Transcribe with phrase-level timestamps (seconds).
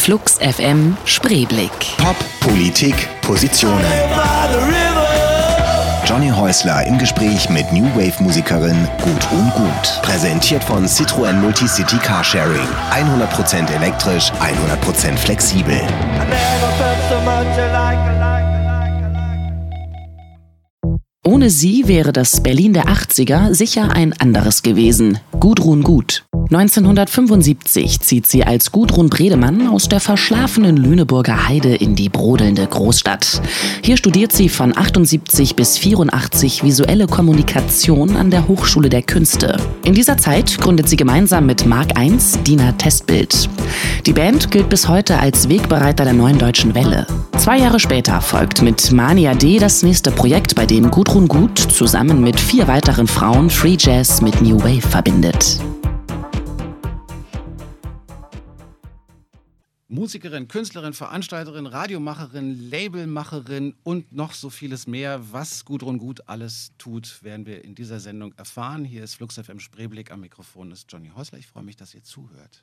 [0.00, 1.70] Flux FM Spreeblick.
[1.98, 3.84] Pop, Politik, Positionen.
[6.06, 10.00] Johnny Häusler im Gespräch mit New Wave Musikerin Gudrun Gut.
[10.00, 12.66] Präsentiert von Citroën Multicity Carsharing.
[12.90, 15.78] 100% elektrisch, 100% flexibel.
[21.26, 25.18] Ohne sie wäre das Berlin der 80er sicher ein anderes gewesen.
[25.38, 26.24] Gudrun Gut.
[26.52, 33.40] 1975 zieht sie als Gudrun Bredemann aus der verschlafenen Lüneburger Heide in die brodelnde Großstadt.
[33.84, 39.58] Hier studiert sie von 78 bis 84 visuelle Kommunikation an der Hochschule der Künste.
[39.84, 43.48] In dieser Zeit gründet sie gemeinsam mit Mark I Dina Testbild.
[44.06, 47.06] Die Band gilt bis heute als Wegbereiter der neuen deutschen Welle.
[47.38, 52.20] Zwei Jahre später folgt mit Mania D das nächste Projekt, bei dem Gudrun Gut zusammen
[52.20, 55.60] mit vier weiteren Frauen Free Jazz mit New Wave verbindet.
[59.90, 65.32] Musikerin, Künstlerin, Veranstalterin, Radiomacherin, Labelmacherin und noch so vieles mehr.
[65.32, 68.84] Was Gudrun Gut alles tut, werden wir in dieser Sendung erfahren.
[68.84, 70.12] Hier ist Flux FM Spreeblick.
[70.12, 71.38] Am Mikrofon ist Johnny Häusler.
[71.38, 72.62] Ich freue mich, dass ihr zuhört.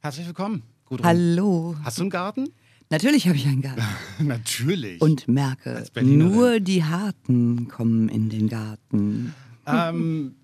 [0.00, 1.06] Herzlich willkommen, Gudrun.
[1.06, 1.74] Hallo.
[1.84, 2.50] Hast du einen Garten?
[2.90, 3.82] Natürlich habe ich einen Garten.
[4.18, 5.00] Natürlich.
[5.00, 9.32] Und merke, nur die Harten kommen in den Garten.
[9.66, 10.34] Ähm,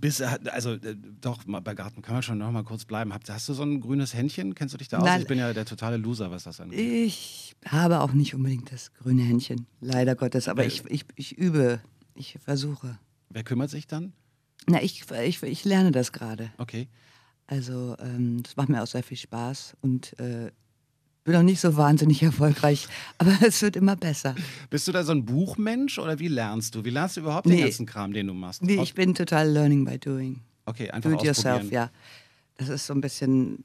[0.00, 3.12] bis, also äh, doch, bei Garten können wir schon noch mal kurz bleiben.
[3.12, 4.54] Hast du so ein grünes Händchen?
[4.54, 5.04] Kennst du dich da aus?
[5.04, 5.22] Nein.
[5.22, 6.78] Ich bin ja der totale Loser, was das angeht.
[6.78, 10.48] Ich habe auch nicht unbedingt das grüne Händchen, leider Gottes.
[10.48, 10.68] Aber Äh.
[10.68, 11.80] ich, ich, ich übe,
[12.14, 12.98] ich versuche.
[13.30, 14.12] Wer kümmert sich dann?
[14.68, 16.50] Na, ich, ich, ich lerne das gerade.
[16.58, 16.88] Okay.
[17.46, 20.50] Also, ähm, das macht mir auch sehr viel Spaß und äh,
[21.26, 22.88] bin noch nicht so wahnsinnig erfolgreich,
[23.18, 24.34] aber es wird immer besser.
[24.70, 26.84] Bist du da so ein Buchmensch oder wie lernst du?
[26.84, 27.62] Wie lernst du überhaupt den Nee.
[27.62, 28.62] ganzen Kram, den du machst?
[28.62, 30.40] Nee, ich bin total learning by doing.
[30.64, 31.90] okay, einfach Do it yourself, ja.
[32.58, 33.58] Das ist so ein bisschen,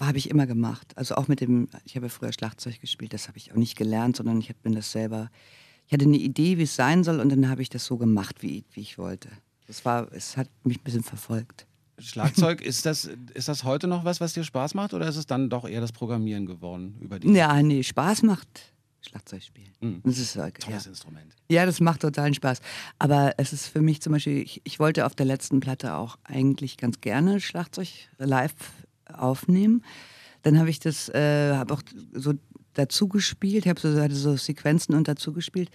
[0.00, 0.92] habe ich immer gemacht.
[0.96, 3.76] Also auch mit dem, ich habe ja früher Schlagzeug gespielt, das habe ich auch nicht
[3.76, 5.30] gelernt, sondern ich bin das selber,
[5.86, 8.36] ich hatte eine Idee, wie es sein soll und dann habe ich das so gemacht,
[8.42, 9.28] wie, wie ich wollte.
[9.66, 11.66] Das war, es hat mich ein bisschen verfolgt.
[11.98, 15.26] Schlagzeug, ist das, ist das heute noch was, was dir Spaß macht oder ist es
[15.26, 18.48] dann doch eher das Programmieren geworden über die Ja, nee, Spaß macht
[19.00, 19.72] Schlagzeug spielen.
[19.80, 20.02] Mhm.
[20.04, 20.90] Das ist, äh, Tolles ja.
[20.90, 21.34] Instrument.
[21.48, 22.60] ja, das macht totalen Spaß.
[22.98, 26.18] Aber es ist für mich zum Beispiel, ich, ich wollte auf der letzten Platte auch
[26.24, 27.88] eigentlich ganz gerne Schlagzeug
[28.18, 28.54] live
[29.12, 29.84] aufnehmen.
[30.42, 31.82] Dann habe ich das, äh, habe auch
[32.12, 32.34] so
[32.74, 35.70] dazu gespielt, ich habe so, hatte so Sequenzen und dazu gespielt.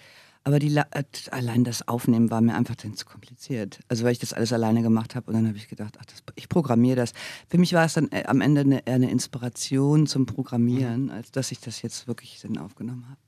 [0.45, 3.79] Aber die, äh, allein das Aufnehmen war mir einfach dann zu kompliziert.
[3.87, 6.21] Also weil ich das alles alleine gemacht habe und dann habe ich gedacht, ach, das,
[6.35, 7.13] ich programmiere das.
[7.47, 11.31] Für mich war es dann äh, am Ende eine, eher eine Inspiration zum Programmieren, als
[11.31, 13.19] dass ich das jetzt wirklich dann aufgenommen habe.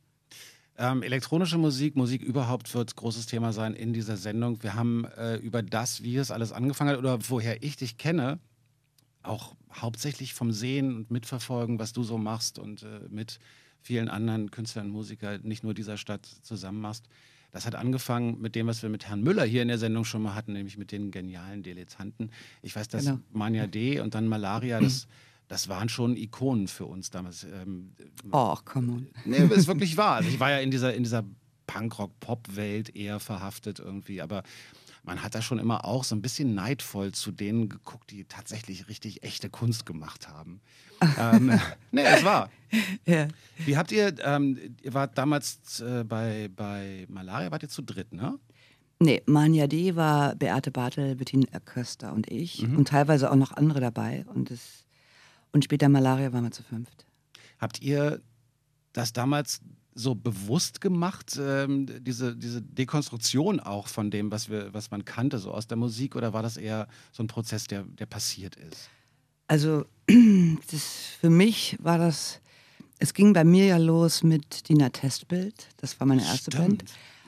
[0.78, 4.62] Ähm, elektronische Musik, Musik überhaupt wird großes Thema sein in dieser Sendung.
[4.62, 8.40] Wir haben äh, über das, wie es alles angefangen hat oder woher ich dich kenne,
[9.24, 13.40] auch hauptsächlich vom Sehen und Mitverfolgen, was du so machst und äh, mit
[13.86, 17.06] vielen anderen Künstlern und Musikern, nicht nur dieser Stadt, zusammen machst.
[17.52, 20.24] Das hat angefangen mit dem, was wir mit Herrn Müller hier in der Sendung schon
[20.24, 22.32] mal hatten, nämlich mit den genialen Dilettanten.
[22.64, 23.20] Ich weiß, dass Genau.
[23.32, 25.08] Mania D und dann Malaria, das,
[25.48, 27.46] das waren schon Ikonen für uns damals.
[28.32, 29.08] Oh, come on.
[29.24, 30.16] Nee, aber ist wirklich wahr.
[30.16, 31.24] Also ich war ja in dieser, in dieser
[31.68, 34.42] Punkrock-Pop-Welt eher verhaftet irgendwie, aber
[35.06, 38.88] man hat da schon immer auch so ein bisschen neidvoll zu denen geguckt, die tatsächlich
[38.88, 40.62] richtig echte Kunst gemacht haben.
[41.20, 41.60] ähm,
[41.92, 42.50] nee, es war.
[43.06, 43.30] Ja.
[43.60, 48.12] Wie habt ihr, ähm, ihr wart damals äh, bei, bei Malaria, wart ihr zu dritt,
[48.12, 48.38] ne?
[49.00, 53.80] Nee, Mania D war Beate Bartel, Bettina Köster und ich und teilweise auch noch andere
[53.80, 54.26] dabei.
[54.34, 54.86] Und, das,
[55.54, 57.06] und später Malaria waren wir zu fünft.
[57.60, 58.22] Habt ihr
[58.92, 59.62] das damals
[59.96, 65.40] so bewusst gemacht, ähm, diese, diese Dekonstruktion auch von dem, was, wir, was man kannte,
[65.40, 68.90] so aus der Musik, oder war das eher so ein Prozess, der, der passiert ist?
[69.48, 69.86] Also
[70.72, 70.84] das,
[71.20, 72.42] für mich war das,
[73.00, 75.68] es ging bei mir ja los mit Dina Testbild.
[75.78, 76.84] Das war meine erste Band.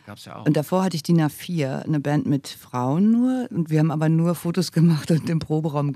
[0.06, 0.46] Gab's ja auch.
[0.46, 3.48] Und davor hatte ich Dina 4, eine Band mit Frauen nur.
[3.50, 5.96] Und wir haben aber nur Fotos gemacht und im Proberaum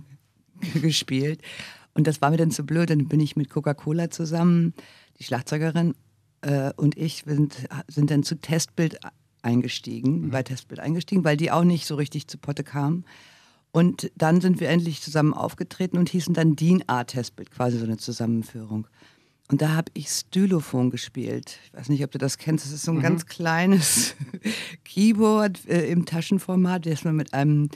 [0.82, 1.42] gespielt.
[1.94, 2.90] Und das war mir dann zu blöd.
[2.90, 4.74] Dann bin ich mit Coca-Cola zusammen,
[5.20, 5.96] die Schlagzeugerin
[6.42, 8.98] äh, und ich sind, sind dann zu Testbild
[9.42, 13.06] eingestiegen, bei Testbild eingestiegen, weil die auch nicht so richtig zu Potte kamen.
[13.72, 17.86] Und dann sind wir endlich zusammen aufgetreten und hießen dann Dean A Testbild, quasi so
[17.86, 18.88] eine Zusammenführung.
[19.50, 21.58] Und da habe ich Stylophon gespielt.
[21.66, 22.66] Ich weiß nicht, ob du das kennst.
[22.66, 24.16] Das ist so ein ganz kleines
[24.86, 27.70] Keyboard äh, im Taschenformat, das man mit einem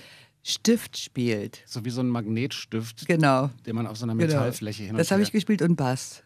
[0.44, 1.63] Stift spielt.
[1.65, 3.50] so wie so ein Magnetstift, Genau.
[3.65, 4.27] den man auf so einer genau.
[4.27, 6.23] Metallfläche hin und Das habe ich gespielt und Bass.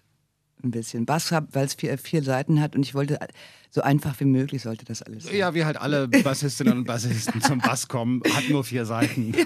[0.63, 1.06] Ein bisschen.
[1.06, 3.17] Bass, hab- weil es vier, vier Seiten hat und ich wollte,
[3.69, 5.35] so einfach wie möglich sollte das alles sein.
[5.35, 9.33] Ja, wie halt alle Bassistinnen und Bassisten zum Bass kommen, hat nur vier Seiten.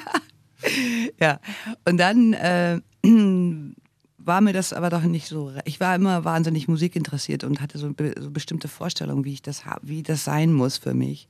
[1.19, 1.41] Ja,
[1.85, 2.79] und dann äh,
[4.17, 5.51] war mir das aber doch nicht so.
[5.65, 10.03] Ich war immer wahnsinnig musikinteressiert und hatte so, so bestimmte Vorstellungen, wie ich das wie
[10.03, 11.27] das sein muss für mich.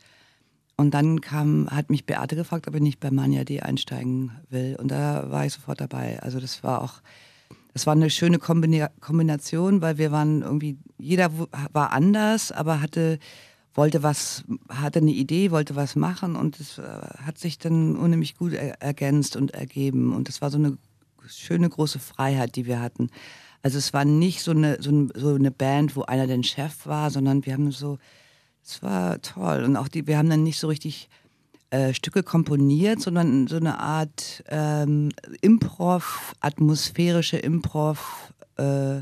[0.76, 4.76] Und dann kam, hat mich Beate gefragt, ob ich nicht bei Manja D einsteigen will.
[4.80, 6.20] Und da war ich sofort dabei.
[6.22, 7.02] Also das war auch,
[7.74, 11.32] das war eine schöne Kombination, weil wir waren irgendwie, jeder
[11.72, 13.18] war anders, aber hatte,
[13.74, 18.36] wollte was, hatte eine Idee, wollte was machen und es äh, hat sich dann unheimlich
[18.36, 20.14] gut ergänzt und ergeben.
[20.14, 20.78] Und es war so eine
[21.28, 23.10] schöne große Freiheit, die wir hatten.
[23.64, 27.46] Also es war nicht so eine, so eine Band, wo einer der Chef war, sondern
[27.46, 27.98] wir haben so,
[28.64, 29.64] es war toll.
[29.64, 31.10] Und auch die, wir haben dann nicht so richtig
[31.74, 35.10] äh, Stücke komponiert, sondern so eine Art ähm,
[35.42, 39.02] Improv, atmosphärische Improv, äh,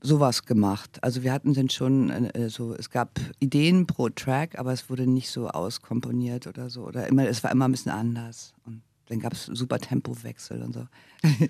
[0.00, 1.02] sowas gemacht.
[1.02, 5.06] Also wir hatten dann schon äh, so, es gab Ideen pro Track, aber es wurde
[5.06, 6.84] nicht so auskomponiert oder so.
[6.84, 8.54] Oder immer, es war immer ein bisschen anders.
[8.64, 10.86] Und dann gab es super Tempowechsel und so.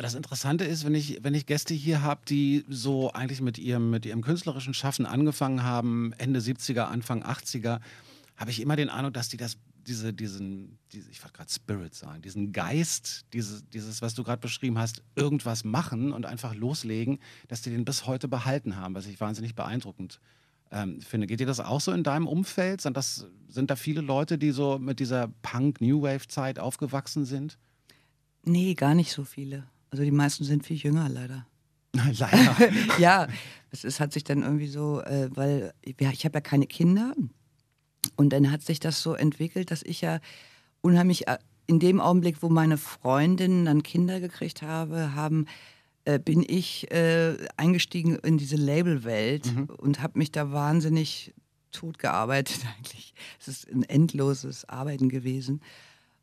[0.00, 3.90] Das Interessante ist, wenn ich, wenn ich Gäste hier habe, die so eigentlich mit ihrem,
[3.90, 7.80] mit ihrem künstlerischen Schaffen angefangen haben, Ende 70er, Anfang 80er,
[8.38, 11.94] habe ich immer den Eindruck, dass die das, diese, diesen, diese, ich wollte gerade Spirit
[11.94, 17.18] sagen, diesen Geist, dieses, dieses was du gerade beschrieben hast, irgendwas machen und einfach loslegen,
[17.48, 20.20] dass die den bis heute behalten haben, was ich wahnsinnig beeindruckend
[20.70, 21.26] ähm, finde.
[21.26, 22.80] Geht dir das auch so in deinem Umfeld?
[22.80, 27.58] Sind, das, sind da viele Leute, die so mit dieser Punk-New Wave-Zeit aufgewachsen sind?
[28.44, 29.64] Nee, gar nicht so viele.
[29.90, 31.46] Also die meisten sind viel jünger, leider.
[32.12, 32.56] leider.
[32.98, 33.26] ja,
[33.70, 37.14] es, es, hat sich dann irgendwie so, äh, weil ich habe ja keine Kinder.
[38.16, 40.20] Und dann hat sich das so entwickelt, dass ich ja
[40.80, 45.46] unheimlich äh, in dem Augenblick, wo meine Freundinnen dann Kinder gekriegt habe, haben
[46.08, 49.64] äh, bin ich äh, eingestiegen in diese Labelwelt mhm.
[49.76, 51.34] und habe mich da wahnsinnig
[51.70, 53.12] tot gearbeitet eigentlich.
[53.38, 55.60] Es ist ein endloses Arbeiten gewesen.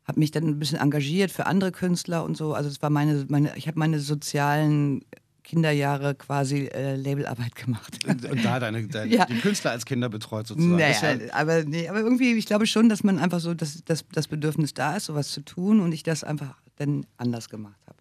[0.04, 2.54] Habe mich dann ein bisschen engagiert für andere Künstler und so.
[2.54, 5.04] Also es war meine, meine ich habe meine sozialen
[5.46, 8.04] Kinderjahre quasi äh, Labelarbeit gemacht.
[8.04, 9.26] Und, und da deine, deine ja.
[9.26, 10.76] die Künstler als Kinder betreut sozusagen.
[10.76, 14.04] Naja, ja aber, nee, aber irgendwie, ich glaube schon, dass man einfach so, dass, dass
[14.12, 17.96] das Bedürfnis da ist, sowas zu tun und ich das einfach dann anders gemacht habe.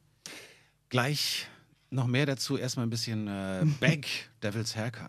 [0.89, 1.47] Gleich
[1.92, 2.57] noch mehr dazu.
[2.57, 4.07] Erstmal ein bisschen äh, Back,
[4.42, 5.03] Devil's Haircut.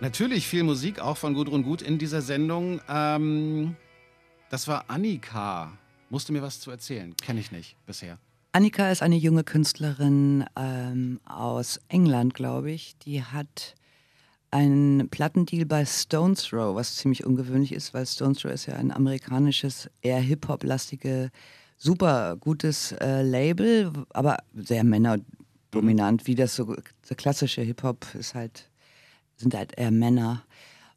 [0.00, 2.80] Natürlich viel Musik, auch von Gudrun Gut in dieser Sendung.
[2.88, 3.76] Ähm,
[4.50, 5.78] das war Annika.
[6.12, 7.16] Musst du mir was zu erzählen?
[7.16, 8.18] Kenne ich nicht bisher.
[8.52, 12.98] Annika ist eine junge Künstlerin ähm, aus England, glaube ich.
[12.98, 13.74] Die hat
[14.50, 18.92] ein Plattendeal bei Stones Throw, was ziemlich ungewöhnlich ist, weil Stones Throw ist ja ein
[18.92, 21.30] amerikanisches, eher Hip-Hop-lastige,
[21.78, 26.76] super gutes äh, Label, aber sehr männerdominant, wie das so
[27.08, 28.68] der klassische Hip-Hop ist halt,
[29.38, 30.42] sind halt eher Männer.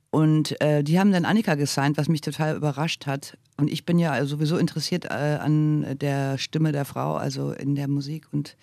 [0.10, 3.38] Und äh, die haben dann Annika gesigned, was mich total überrascht hat.
[3.58, 7.88] Und ich bin ja sowieso interessiert äh, an der Stimme der Frau, also in der
[7.88, 8.28] Musik.
[8.32, 8.58] Und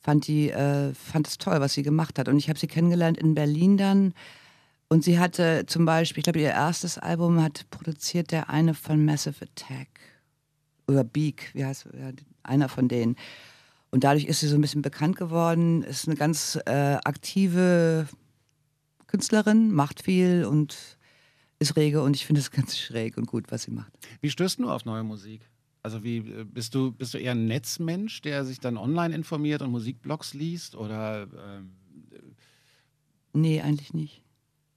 [0.00, 2.28] fand die, äh, fand es toll, was sie gemacht hat.
[2.28, 4.14] Und ich habe sie kennengelernt in Berlin dann.
[4.88, 9.04] Und sie hatte zum Beispiel, ich glaube, ihr erstes Album hat produziert der eine von
[9.04, 9.88] Massive Attack.
[10.86, 12.12] Oder Beak, wie heißt ja,
[12.42, 13.16] einer von denen.
[13.90, 18.08] Und dadurch ist sie so ein bisschen bekannt geworden, ist eine ganz äh, aktive
[19.06, 20.97] Künstlerin, macht viel und
[21.58, 23.92] ist rege und ich finde es ganz schräg und gut, was sie macht.
[24.20, 25.42] Wie stößt du auf neue Musik?
[25.82, 29.62] Also wie äh, bist du bist du eher ein Netzmensch, der sich dann online informiert
[29.62, 31.72] und Musikblogs liest oder ähm
[33.32, 34.22] Nee, eigentlich nicht.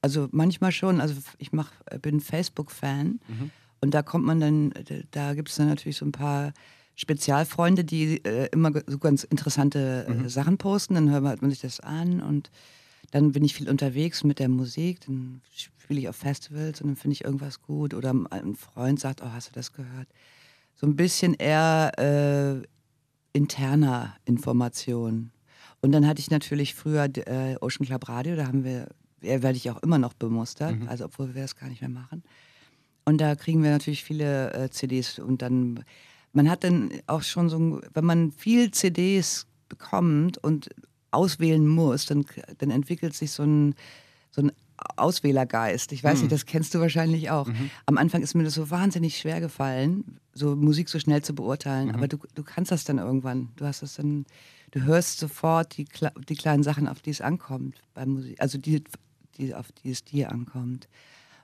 [0.02, 3.52] Also manchmal schon, also ich mach, äh, bin Facebook-Fan mhm.
[3.82, 4.74] und da kommt man dann,
[5.12, 6.54] da gibt es dann natürlich so ein paar
[6.96, 10.30] Spezialfreunde, die äh, immer so ganz interessante äh, mhm.
[10.30, 12.52] Sachen posten, dann hört man sich das an und
[13.12, 16.96] dann bin ich viel unterwegs mit der Musik, dann spiele ich auf Festivals und dann
[16.96, 20.08] finde ich irgendwas gut oder ein Freund sagt, oh, hast du das gehört?
[20.82, 22.68] so ein bisschen eher äh,
[23.38, 25.32] interner Information.
[25.82, 28.88] Und dann hatte ich natürlich früher äh, Ocean Club Radio, da haben wir,
[29.20, 30.90] werde ich auch immer noch bemustert, mhm.
[30.90, 32.24] also obwohl wir das gar nicht mehr machen.
[33.06, 35.84] Und da kriegen wir natürlich viele äh, CDs und dann,
[36.34, 40.70] man hat dann auch schon so, wenn man viel CDs bekommt und
[41.12, 42.26] auswählen muss, dann,
[42.58, 43.76] dann entwickelt sich so ein,
[44.32, 44.52] so ein
[44.96, 45.92] Auswählergeist.
[45.92, 46.22] Ich weiß mhm.
[46.24, 47.48] nicht, das kennst du wahrscheinlich auch.
[47.48, 47.70] Mhm.
[47.86, 51.90] Am Anfang ist mir das so wahnsinnig schwer gefallen, so Musik so schnell zu beurteilen.
[51.90, 51.96] Mhm.
[51.96, 53.50] Aber du, du kannst das dann irgendwann.
[53.58, 54.26] Du hast das dann,
[54.72, 55.86] du hörst sofort die,
[56.30, 58.42] die kleinen Sachen, auf die es ankommt bei Musik.
[58.42, 58.84] Also die,
[59.38, 60.88] die, auf die es dir ankommt.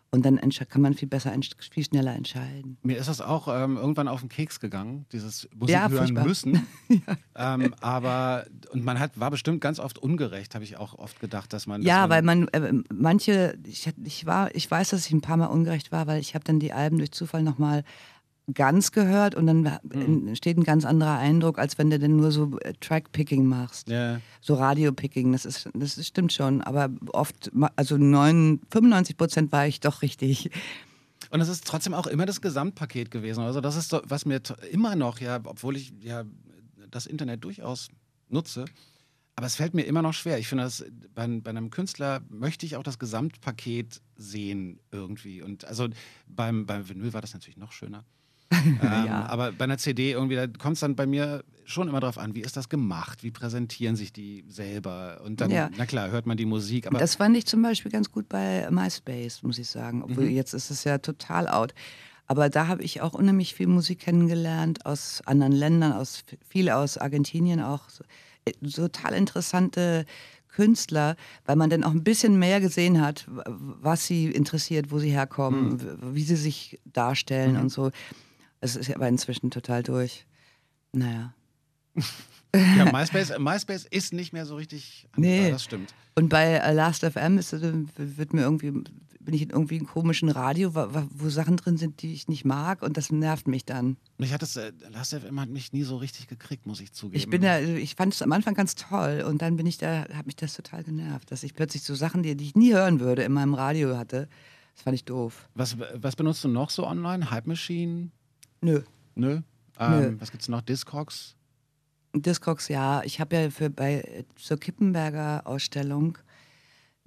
[0.10, 1.34] Und dann kann man viel besser,
[1.72, 2.78] viel schneller entscheiden.
[2.82, 6.24] Mir ist das auch ähm, irgendwann auf den Keks gegangen, dieses Musik ja, hören furchtbar.
[6.26, 6.68] müssen.
[7.36, 7.56] ja.
[7.56, 11.52] ähm, aber, und man hat, war bestimmt ganz oft ungerecht, habe ich auch oft gedacht,
[11.52, 11.82] dass man.
[11.82, 15.38] Ja, dass weil man, äh, manche, ich, ich, war, ich weiß, dass ich ein paar
[15.38, 17.84] Mal ungerecht war, weil ich habe dann die Alben durch Zufall nochmal
[18.54, 20.30] ganz gehört und dann mhm.
[20.30, 23.90] entsteht ein ganz anderer Eindruck, als wenn du denn nur so äh, Track-Picking machst.
[23.90, 24.22] Ja.
[24.42, 26.62] So Radio-Picking, das, ist, das stimmt schon.
[26.62, 30.50] Aber oft, also 9, 95 Prozent war ich doch richtig.
[31.30, 33.42] Und es ist trotzdem auch immer das Gesamtpaket gewesen.
[33.42, 36.24] Also das ist so, was mir immer noch, ja, obwohl ich ja
[36.90, 37.90] das Internet durchaus
[38.30, 38.66] nutze,
[39.36, 40.40] aber es fällt mir immer noch schwer.
[40.40, 45.42] Ich finde, dass bei, bei, einem Künstler möchte ich auch das Gesamtpaket sehen irgendwie.
[45.42, 45.90] Und also
[46.28, 48.04] beim, beim Vinyl war das natürlich noch schöner.
[48.52, 49.26] ähm, ja.
[49.28, 52.34] Aber bei einer CD irgendwie, da kommt es dann bei mir schon immer darauf an,
[52.34, 55.70] wie ist das gemacht, wie präsentieren sich die selber und dann, ja.
[55.78, 56.88] na klar, hört man die Musik.
[56.88, 60.02] Aber das fand ich zum Beispiel ganz gut bei MySpace, muss ich sagen.
[60.02, 60.36] Obwohl mhm.
[60.36, 61.74] jetzt ist es ja total out.
[62.26, 66.98] Aber da habe ich auch unheimlich viel Musik kennengelernt aus anderen Ländern, aus viel aus
[66.98, 67.84] Argentinien auch.
[68.46, 70.06] Äh, total interessante
[70.50, 75.12] Künstler, weil man dann auch ein bisschen mehr gesehen hat, was sie interessiert, wo sie
[75.12, 76.16] herkommen, mhm.
[76.16, 77.62] wie sie sich darstellen mhm.
[77.62, 77.92] und so.
[78.60, 80.26] Es ist aber inzwischen total durch.
[80.94, 81.34] Naja.
[82.56, 85.08] ja, MySpace, MySpace ist nicht mehr so richtig.
[85.16, 85.52] Nee.
[85.52, 85.94] Das stimmt.
[86.16, 90.88] Und bei Last.fm ist, wird mir irgendwie, bin ich in irgendwie einem komischen Radio, wo,
[91.12, 93.98] wo, Sachen drin sind, die ich nicht mag und das nervt mich dann.
[94.18, 97.18] Mich hat das, äh, Last.fm hat mich nie so richtig gekriegt, muss ich zugeben.
[97.18, 100.06] Ich bin da, ich fand es am Anfang ganz toll und dann bin ich da,
[100.12, 103.00] hat mich das total genervt, dass ich plötzlich so Sachen, die, die ich nie hören
[103.00, 104.28] würde, in meinem Radio hatte.
[104.74, 105.50] Das fand ich doof.
[105.54, 107.30] Was, was benutzt du noch so online?
[107.30, 108.10] Hype Machine?
[108.62, 108.82] Nö.
[109.16, 109.42] Nö?
[109.80, 110.16] Ähm, Nö.
[110.20, 110.62] Was gibt's noch?
[110.62, 111.36] Discogs?
[112.14, 113.04] Discogs, ja.
[113.04, 116.18] Ich habe ja für bei zur Kippenberger Ausstellung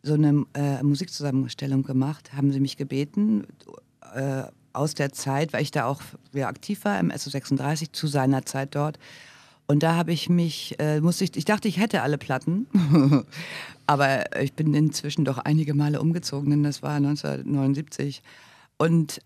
[0.02, 2.32] so eine äh, Musikzusammenstellung gemacht.
[2.32, 3.46] Haben sie mich gebeten
[4.14, 6.00] äh, aus der Zeit, weil ich da auch
[6.32, 8.98] ja, aktiv war im SO36 zu seiner Zeit dort.
[9.66, 12.66] Und da habe ich mich, äh, musste ich, ich dachte, ich hätte alle Platten,
[13.86, 18.22] aber ich bin inzwischen doch einige Male umgezogen, denn das war 1979.
[18.78, 19.20] Und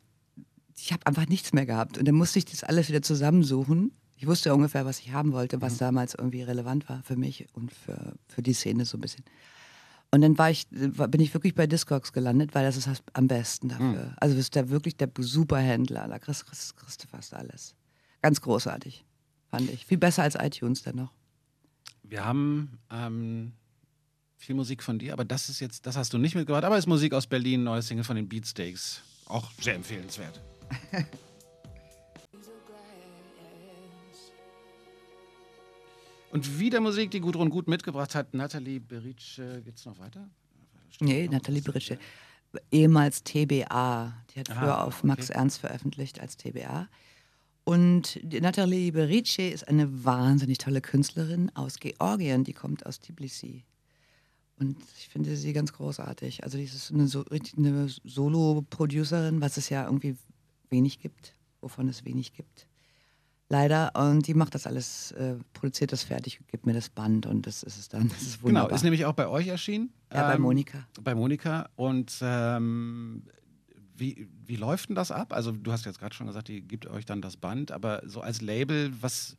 [0.76, 1.98] ich habe einfach nichts mehr gehabt.
[1.98, 3.92] Und dann musste ich das alles wieder zusammensuchen.
[4.16, 5.78] Ich wusste ja ungefähr, was ich haben wollte, was mhm.
[5.78, 9.24] damals irgendwie relevant war für mich und für, für die Szene so ein bisschen.
[10.10, 13.68] Und dann war ich, bin ich wirklich bei Discogs gelandet, weil das ist am besten
[13.68, 14.06] dafür.
[14.06, 14.14] Mhm.
[14.16, 16.06] Also ist der wirklich der Superhändler.
[16.06, 17.74] Da kriegst, kriegst, kriegst du fast alles.
[18.22, 19.04] Ganz großartig,
[19.50, 19.86] fand ich.
[19.86, 21.12] Viel besser als iTunes dennoch.
[22.04, 23.52] Wir haben ähm,
[24.36, 26.86] viel Musik von dir, aber das ist jetzt, das hast du nicht mitgebracht, aber ist
[26.86, 29.02] Musik aus Berlin, neues Single von den Beatsteaks.
[29.26, 30.40] Auch sehr empfehlenswert.
[36.34, 38.34] Und wieder Musik, die Gudrun gut mitgebracht hat.
[38.34, 40.28] Nathalie Berice, geht es noch weiter?
[40.90, 41.96] Steht nee, Nathalie Berice.
[42.72, 44.12] Ehemals TBA.
[44.34, 45.38] Die hat früher Aha, auf Max okay.
[45.38, 46.88] Ernst veröffentlicht als TBA.
[47.62, 52.42] Und Nathalie Berice ist eine wahnsinnig tolle Künstlerin aus Georgien.
[52.42, 53.64] Die kommt aus Tbilisi.
[54.58, 56.42] Und ich finde sie ganz großartig.
[56.42, 57.24] Also, die ist eine, so,
[57.56, 60.16] eine Solo-Producerin, was es ja irgendwie
[60.74, 62.66] wenig gibt, wovon es wenig gibt.
[63.48, 63.92] Leider.
[63.94, 67.62] Und die macht das alles, äh, produziert das fertig, gibt mir das Band und das
[67.62, 68.08] ist es dann.
[68.14, 69.92] Das ist genau, ist nämlich auch bei euch erschienen.
[70.12, 70.78] Ja, ähm, bei Monika.
[71.02, 71.68] Bei Monika.
[71.76, 73.22] Und ähm,
[73.96, 75.32] wie, wie läuft denn das ab?
[75.32, 78.20] Also du hast jetzt gerade schon gesagt, die gibt euch dann das Band, aber so
[78.20, 79.36] als Label, was,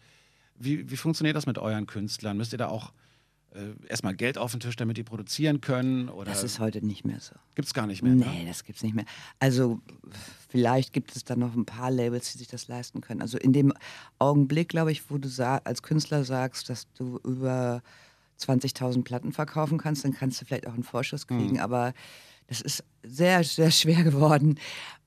[0.57, 2.37] wie, wie funktioniert das mit euren Künstlern?
[2.37, 2.93] Müsst ihr da auch
[3.55, 6.09] äh, erstmal Geld auf den Tisch, damit die produzieren können?
[6.09, 7.33] Oder das ist heute nicht mehr so.
[7.55, 8.13] Gibt es gar nicht mehr?
[8.13, 8.25] Ne?
[8.25, 8.47] Nee, ne?
[8.47, 9.05] das gibt es nicht mehr.
[9.39, 9.79] Also
[10.49, 13.21] vielleicht gibt es da noch ein paar Labels, die sich das leisten können.
[13.21, 13.73] Also in dem
[14.19, 15.29] Augenblick, glaube ich, wo du
[15.63, 17.81] als Künstler sagst, dass du über
[18.39, 21.53] 20.000 Platten verkaufen kannst, dann kannst du vielleicht auch einen Vorschuss kriegen.
[21.53, 21.59] Mhm.
[21.59, 21.93] Aber
[22.47, 24.59] das ist sehr, sehr schwer geworden.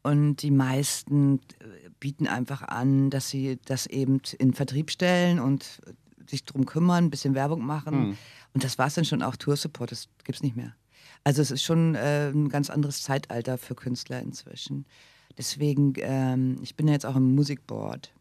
[0.02, 5.82] Und die meisten äh, bieten einfach an, dass sie das eben in Vertrieb stellen und
[6.28, 8.08] sich darum kümmern, ein bisschen Werbung machen.
[8.08, 8.16] Mhm.
[8.54, 10.75] Und das war es dann schon auch Tour-Support, das gibt es nicht mehr.
[11.25, 14.87] Also es ist schon äh, ein ganz anderes Zeitalter für Künstler inzwischen.
[15.37, 18.12] Deswegen, ähm, ich bin ja jetzt auch im Musikboard.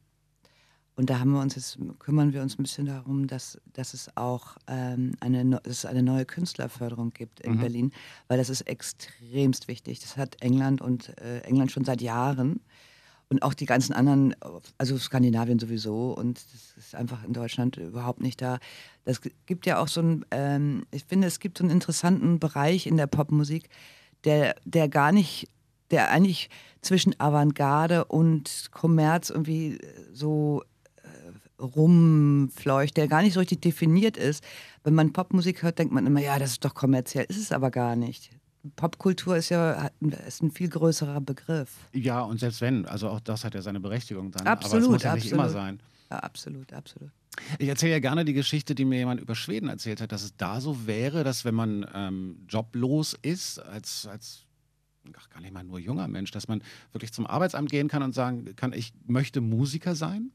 [0.95, 4.09] Und da haben wir uns jetzt, kümmern wir uns ein bisschen darum, dass, dass es
[4.17, 7.59] auch ähm, eine, dass es eine neue Künstlerförderung gibt in mhm.
[7.59, 7.91] Berlin,
[8.27, 9.99] weil das ist extremst wichtig.
[9.99, 12.61] Das hat England und äh, England schon seit Jahren.
[13.29, 14.35] Und auch die ganzen anderen,
[14.77, 18.59] also Skandinavien sowieso und das ist einfach in Deutschland überhaupt nicht da.
[19.03, 22.87] Das gibt ja auch so ein, ähm, ich finde, es gibt so einen interessanten Bereich
[22.87, 23.67] in der Popmusik,
[24.23, 25.49] der, der gar nicht,
[25.91, 26.49] der eigentlich
[26.81, 29.77] zwischen Avantgarde und Kommerz irgendwie
[30.13, 30.63] so
[31.03, 34.41] äh, rumfleucht, der gar nicht so richtig definiert ist.
[34.85, 37.25] Wenn man Popmusik hört, denkt man immer, ja, das ist doch kommerziell.
[37.27, 38.31] Ist es aber gar nicht.
[38.75, 39.89] Popkultur ist ja
[40.27, 41.71] ist ein viel größerer Begriff.
[41.93, 44.47] Ja, und selbst wenn, also auch das hat ja seine Berechtigung dann.
[44.47, 45.23] Absolut, aber es muss ja absolut.
[45.23, 45.79] nicht immer sein.
[46.09, 47.11] Ja, absolut, absolut.
[47.59, 50.35] Ich erzähle ja gerne die Geschichte, die mir jemand über Schweden erzählt hat, dass es
[50.37, 54.45] da so wäre, dass wenn man ähm, joblos ist als, als
[55.15, 58.13] ach, gar nicht mal nur junger Mensch, dass man wirklich zum Arbeitsamt gehen kann und
[58.13, 60.31] sagen kann, ich möchte Musiker sein.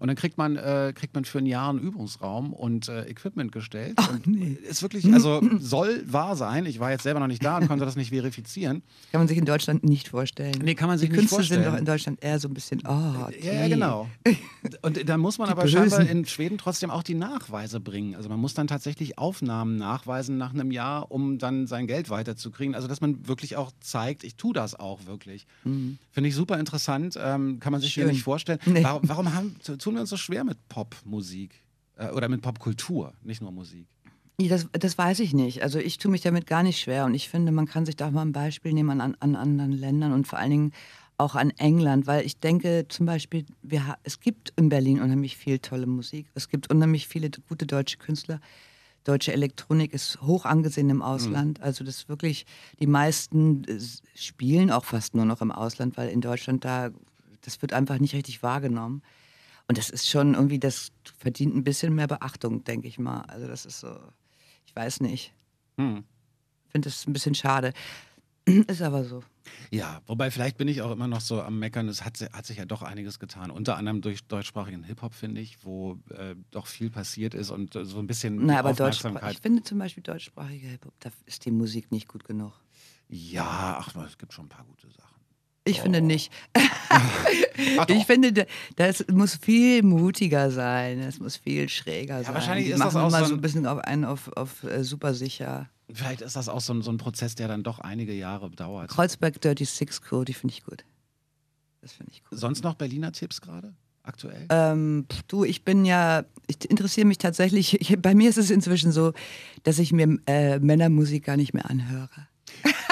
[0.00, 3.52] Und dann kriegt man, äh, kriegt man für ein Jahr einen Übungsraum und äh, Equipment
[3.52, 3.92] gestellt.
[3.96, 4.56] Ach, und nee.
[4.68, 6.66] Ist wirklich, also soll wahr sein.
[6.66, 8.82] Ich war jetzt selber noch nicht da und konnte das nicht verifizieren.
[9.12, 10.54] Kann man sich in Deutschland nicht vorstellen.
[10.64, 11.72] Nee, kann man sich Die nicht Künstler sind vorstellen.
[11.74, 13.68] doch in Deutschland eher so ein bisschen, oh, Ja, ja, nee.
[13.68, 14.08] genau.
[14.82, 16.10] Und da muss man aber scheinbar Bösen.
[16.18, 18.14] in Schweden trotzdem auch die Nachweise bringen.
[18.14, 22.74] Also man muss dann tatsächlich Aufnahmen nachweisen nach einem Jahr, um dann sein Geld weiterzukriegen.
[22.74, 25.46] Also dass man wirklich auch zeigt, ich tue das auch wirklich.
[25.62, 27.18] Finde ich super interessant.
[27.22, 28.12] Ähm, kann man sich hier Schön.
[28.12, 28.58] nicht vorstellen.
[28.64, 28.82] Nee.
[28.82, 29.56] Warum, warum haben,
[29.90, 31.62] tun wir uns so schwer mit Popmusik?
[32.00, 33.86] Äh, oder mit Popkultur, nicht nur Musik.
[34.38, 35.62] Das, das weiß ich nicht.
[35.62, 38.08] Also ich tue mich damit gar nicht schwer und ich finde, man kann sich da
[38.08, 40.72] auch mal ein Beispiel nehmen an, an anderen Ländern und vor allen Dingen
[41.18, 45.58] auch an England, weil ich denke zum Beispiel, wir, es gibt in Berlin unheimlich viel
[45.58, 46.26] tolle Musik.
[46.34, 48.40] Es gibt unheimlich viele gute deutsche Künstler.
[49.04, 51.60] Deutsche Elektronik ist hoch angesehen im Ausland.
[51.60, 52.46] Also das wirklich,
[52.80, 53.78] die meisten äh,
[54.14, 56.88] spielen auch fast nur noch im Ausland, weil in Deutschland da,
[57.42, 59.02] das wird einfach nicht richtig wahrgenommen.
[59.70, 63.20] Und das ist schon irgendwie, das verdient ein bisschen mehr Beachtung, denke ich mal.
[63.28, 64.00] Also das ist so,
[64.66, 65.32] ich weiß nicht.
[65.78, 66.02] Hm.
[66.70, 67.72] finde es ein bisschen schade.
[68.66, 69.22] Ist aber so.
[69.70, 71.86] Ja, wobei vielleicht bin ich auch immer noch so am Meckern.
[71.86, 73.52] Es hat, hat sich ja doch einiges getan.
[73.52, 77.84] Unter anderem durch deutschsprachigen Hip-Hop, finde ich, wo äh, doch viel passiert ist und äh,
[77.84, 79.34] so ein bisschen Na, aber Aufmerksamkeit.
[79.34, 82.54] ich finde zum Beispiel deutschsprachige Hip-Hop, da ist die Musik nicht gut genug.
[83.08, 85.19] Ja, ach, es gibt schon ein paar gute Sachen.
[85.64, 86.32] Ich finde nicht.
[86.54, 87.26] Ach.
[87.88, 88.44] Ich finde, da-
[88.76, 90.98] das muss viel mutiger sein.
[91.00, 92.32] Es muss viel schräger sein.
[92.34, 94.82] wahrscheinlich Die ist das machen auch immer so ein- bisschen auf einen auf, auf äh,
[94.82, 95.68] super sicher.
[95.92, 98.88] Vielleicht ist das auch so ein, so ein Prozess, der dann doch einige Jahre dauert.
[98.90, 100.84] Kreuzberg Dirty Six Crew, die finde ich gut.
[101.82, 102.38] Das finde ich gut.
[102.38, 103.74] Sonst noch Berliner Tipps gerade?
[104.02, 104.46] Aktuell?
[104.48, 108.92] Ähm, du, ich bin ja, ich interessiere mich tatsächlich, ich, bei mir ist es inzwischen
[108.92, 109.12] so,
[109.64, 112.08] dass ich mir äh, Männermusik gar nicht mehr anhöre.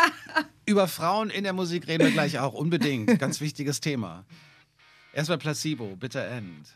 [0.68, 3.18] Über Frauen in der Musik reden wir gleich auch, unbedingt.
[3.18, 4.26] Ganz wichtiges Thema.
[5.14, 6.68] Erstmal Placebo, Bitter End.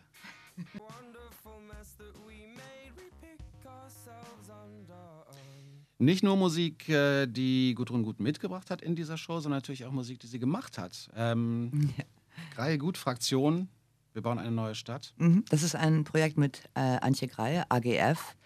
[5.99, 9.93] Nicht nur Musik, äh, die Gudrun Gut mitgebracht hat in dieser Show, sondern natürlich auch
[9.93, 11.11] Musik, die sie gemacht hat.
[11.15, 11.93] Ähm,
[12.55, 13.69] Greie Gut, Fraktion,
[14.15, 15.13] wir bauen eine neue Stadt.
[15.19, 15.45] Mhm.
[15.51, 18.37] Das ist ein Projekt mit äh, Antje Greie, AGF,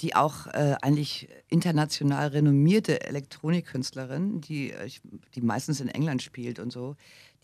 [0.00, 4.90] die auch äh, eigentlich international renommierte Elektronikkünstlerin, die, äh,
[5.34, 6.96] die meistens in England spielt und so,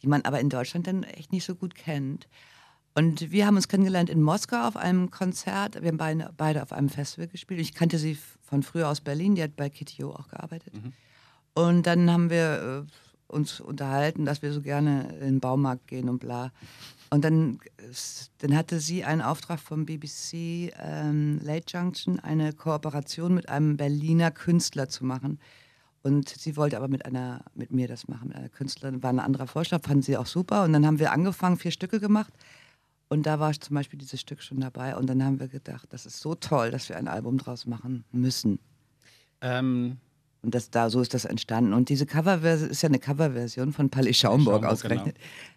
[0.02, 2.28] die man aber in Deutschland dann echt nicht so gut kennt.
[2.94, 5.80] Und wir haben uns kennengelernt in Moskau auf einem Konzert.
[5.80, 7.60] Wir haben beide, beide auf einem Festival gespielt.
[7.60, 10.74] Ich kannte sie von früher aus Berlin, die hat bei KTO auch gearbeitet.
[11.54, 16.08] Und dann haben wir äh, uns unterhalten, dass wir so gerne in den Baumarkt gehen
[16.08, 16.50] und bla.
[17.12, 17.58] Und dann,
[18.38, 24.30] dann hatte sie einen Auftrag vom BBC ähm, Late Junction, eine Kooperation mit einem Berliner
[24.30, 25.40] Künstler zu machen.
[26.02, 29.02] Und sie wollte aber mit einer, mit mir das machen, mit einer Künstlerin.
[29.02, 30.62] War ein anderer Vorschlag, fanden sie auch super.
[30.62, 32.32] Und dann haben wir angefangen, vier Stücke gemacht.
[33.08, 34.96] Und da war zum Beispiel dieses Stück schon dabei.
[34.96, 38.04] Und dann haben wir gedacht, das ist so toll, dass wir ein Album draus machen
[38.12, 38.60] müssen.
[39.40, 39.98] Ähm,
[40.42, 41.74] Und das, da, so ist das entstanden.
[41.74, 45.16] Und diese Coverversion ist ja eine Coverversion von Palais Schaumburg Schaumburg, ausgerechnet.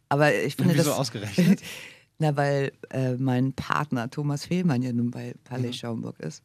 [0.10, 1.00] Aber ich finde Wieso das.
[1.00, 1.62] ausgerechnet?
[2.20, 5.74] Na, weil äh, mein Partner Thomas Fehlmann ja nun bei Palais Mhm.
[5.74, 6.44] Schaumburg ist.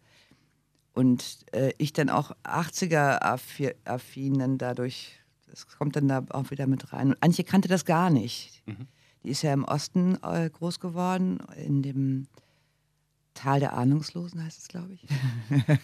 [0.94, 5.12] Und äh, ich dann auch 80er-affin dann dadurch,
[5.46, 7.08] das kommt dann da auch wieder mit rein.
[7.08, 8.62] Und Antje kannte das gar nicht.
[8.66, 8.86] Mhm.
[9.24, 12.26] Die ist ja im Osten äh, groß geworden, in dem
[13.38, 15.04] Tal der Ahnungslosen heißt es, glaube ich.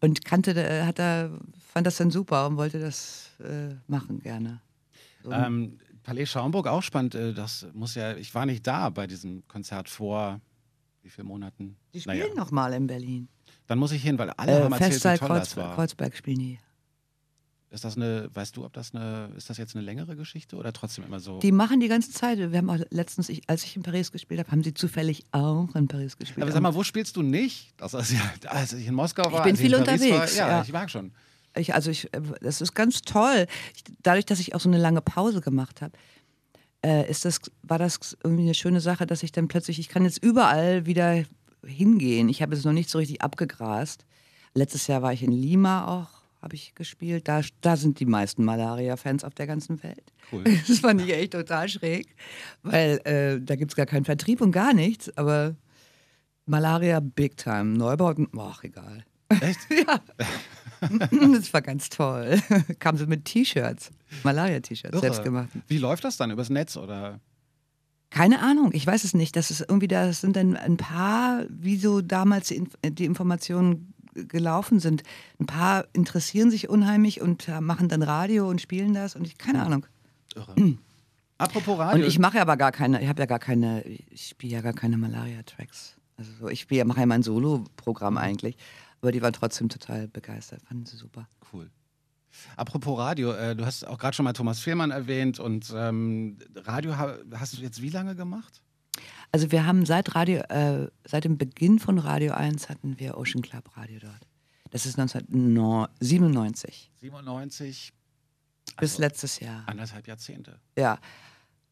[0.00, 1.30] und kannte, äh, hat da,
[1.72, 4.60] fand das dann super und wollte das äh, machen gerne.
[5.22, 7.14] So, Ähm, Palais Schaumburg auch spannend.
[7.14, 10.40] äh, Das muss ja, ich war nicht da bei diesem Konzert vor
[11.02, 11.76] wie vielen Monaten?
[11.94, 13.28] die spielen Naja, noch mal in Berlin.
[13.68, 15.74] Dann muss ich hin, weil alle haben Äh, erzählt, wie Festsaal toll das Kreuz, war.
[15.74, 16.58] Kreuzberg spielen die.
[17.76, 20.72] Ist das eine, weißt du, ob das eine, ist das jetzt eine längere Geschichte oder
[20.72, 21.40] trotzdem immer so?
[21.40, 22.38] Die machen die ganze Zeit.
[22.38, 25.74] Wir haben auch letztens, ich, als ich in Paris gespielt habe, haben sie zufällig auch
[25.74, 26.42] in Paris gespielt.
[26.42, 27.74] Aber sag mal, wo spielst du nicht?
[27.76, 30.48] Das ist ja, als ich in Moskau war, bin ich viel in Paris unterwegs, War,
[30.48, 30.62] ja, ja.
[30.62, 31.12] ich mag schon.
[31.54, 32.08] Ich, also ich,
[32.40, 33.46] das ist ganz toll.
[33.74, 35.92] Ich, dadurch, dass ich auch so eine lange Pause gemacht habe,
[36.82, 40.04] äh, ist das, war das irgendwie eine schöne Sache, dass ich dann plötzlich, ich kann
[40.04, 41.24] jetzt überall wieder
[41.62, 42.30] hingehen.
[42.30, 44.06] Ich habe es noch nicht so richtig abgegrast.
[44.54, 46.15] Letztes Jahr war ich in Lima auch,
[46.46, 47.26] habe ich gespielt.
[47.26, 50.12] Da, da sind die meisten Malaria-Fans auf der ganzen Welt.
[50.30, 50.44] Cool.
[50.68, 52.14] Das fand ich echt total schräg,
[52.62, 55.16] weil äh, da gibt es gar keinen Vertrieb und gar nichts.
[55.18, 55.56] Aber
[56.44, 57.76] Malaria Big Time.
[57.76, 59.04] Neubauten, ach egal.
[59.28, 59.58] Echt?
[59.70, 60.00] Ja.
[61.32, 62.40] das war ganz toll.
[62.78, 63.90] Kamen sie mit T-Shirts,
[64.22, 65.00] Malaria-T-Shirts, Irre.
[65.00, 65.62] selbstgemachten.
[65.66, 66.30] Wie läuft das dann?
[66.30, 67.18] Übers Netz oder?
[68.10, 69.34] Keine Ahnung, ich weiß es nicht.
[69.34, 72.54] Das ist irgendwie, das sind dann ein paar, wie so damals
[72.84, 73.94] die Informationen
[74.28, 75.02] gelaufen sind.
[75.38, 79.38] Ein paar interessieren sich unheimlich und äh, machen dann Radio und spielen das und ich,
[79.38, 79.86] keine Ahnung.
[80.34, 80.54] Irre.
[81.38, 82.02] Apropos Radio.
[82.02, 84.72] Und ich mache aber gar keine, ich habe ja gar keine, ich spiele ja gar
[84.72, 85.96] keine Malaria-Tracks.
[86.16, 88.56] Also so, ich spiele, mache ja mein Solo-Programm eigentlich.
[89.02, 91.28] Aber die waren trotzdem total begeistert, fanden sie super.
[91.52, 91.70] Cool.
[92.56, 96.96] Apropos Radio, äh, du hast auch gerade schon mal Thomas Fehlmann erwähnt und ähm, Radio
[96.96, 98.62] ha hast du jetzt wie lange gemacht?
[99.32, 103.42] Also wir haben seit Radio, äh, seit dem Beginn von Radio 1 hatten wir Ocean
[103.42, 104.26] Club Radio dort.
[104.70, 106.90] Das ist 1997.
[107.00, 107.92] 97.
[108.78, 109.64] Bis Also letztes Jahr.
[109.66, 110.58] Anderthalb Jahrzehnte.
[110.76, 110.98] Ja.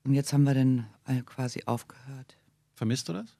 [0.04, 2.36] Und jetzt haben wir dann äh, quasi aufgehört.
[2.74, 3.36] Vermisst du das?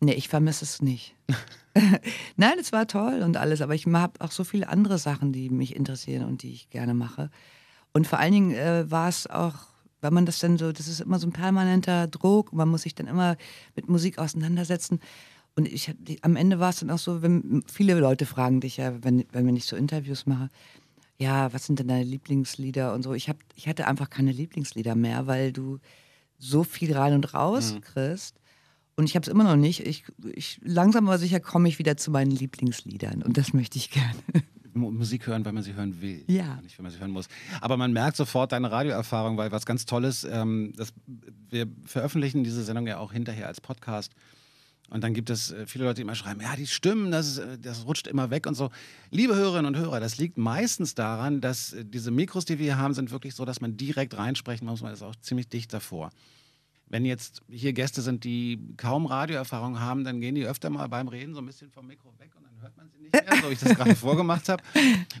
[0.00, 1.14] Nee, ich vermisse es nicht.
[2.36, 5.50] Nein, es war toll und alles, aber ich habe auch so viele andere Sachen, die
[5.50, 7.30] mich interessieren und die ich gerne mache.
[7.92, 9.54] Und vor allen Dingen äh, war es auch,
[10.06, 12.94] wenn man das dann so, das ist immer so ein permanenter Druck, man muss sich
[12.94, 13.36] dann immer
[13.74, 15.00] mit Musik auseinandersetzen.
[15.54, 15.92] Und ich,
[16.22, 19.56] am Ende war es dann auch so, wenn viele Leute fragen dich ja, wenn, wenn
[19.56, 20.48] ich so Interviews mache,
[21.18, 23.14] ja, was sind denn deine Lieblingslieder und so.
[23.14, 25.78] Ich, hab, ich hatte einfach keine Lieblingslieder mehr, weil du
[26.38, 27.80] so viel rein und raus Mhm.
[27.80, 28.36] kriegst.
[28.96, 29.86] Und ich habe es immer noch nicht.
[29.86, 33.22] Ich, ich, langsam aber sicher komme ich wieder zu meinen Lieblingsliedern.
[33.22, 34.14] Und das möchte ich gerne.
[34.76, 36.24] Mu- Musik hören, weil man sie hören will.
[36.28, 36.60] Ja.
[36.62, 37.28] Nicht, weil man sie hören muss.
[37.60, 40.92] Aber man merkt sofort deine Radioerfahrung, weil was ganz Tolles, ähm, das,
[41.50, 44.12] wir veröffentlichen diese Sendung ja auch hinterher als Podcast.
[44.88, 47.58] Und dann gibt es äh, viele Leute, die immer schreiben, ja, die Stimmen, das, äh,
[47.58, 48.70] das rutscht immer weg und so.
[49.10, 52.78] Liebe Hörerinnen und Hörer, das liegt meistens daran, dass äh, diese Mikros, die wir hier
[52.78, 54.82] haben, sind wirklich so, dass man direkt reinsprechen muss.
[54.82, 56.10] Man ist auch ziemlich dicht davor.
[56.88, 61.08] Wenn jetzt hier Gäste sind, die kaum Radioerfahrung haben, dann gehen die öfter mal beim
[61.08, 63.52] Reden so ein bisschen vom Mikro weg und hört man sie nicht mehr, so wie
[63.52, 64.62] ich das gerade vorgemacht habe.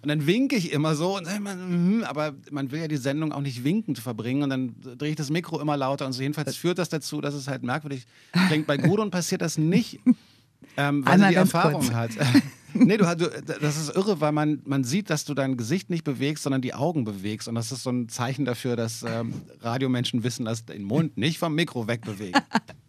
[0.02, 3.32] Und dann winke ich immer so, und immer, mhm, aber man will ja die Sendung
[3.32, 6.22] auch nicht winkend verbringen und dann drehe ich das Mikro immer lauter und so.
[6.22, 8.06] Jedenfalls führt das dazu, dass es halt merkwürdig
[8.48, 8.66] klingt.
[8.66, 10.00] Bei Gudrun passiert das nicht,
[10.76, 11.94] ähm, weil Einmal sie die Erfahrung kurz.
[11.94, 12.10] hat.
[12.74, 13.30] nee, du, du,
[13.60, 16.74] das ist irre, weil man, man sieht, dass du dein Gesicht nicht bewegst, sondern die
[16.74, 17.48] Augen bewegst.
[17.48, 21.38] Und das ist so ein Zeichen dafür, dass ähm, Radiomenschen wissen, dass den Mund nicht
[21.38, 22.40] vom Mikro wegbewegen.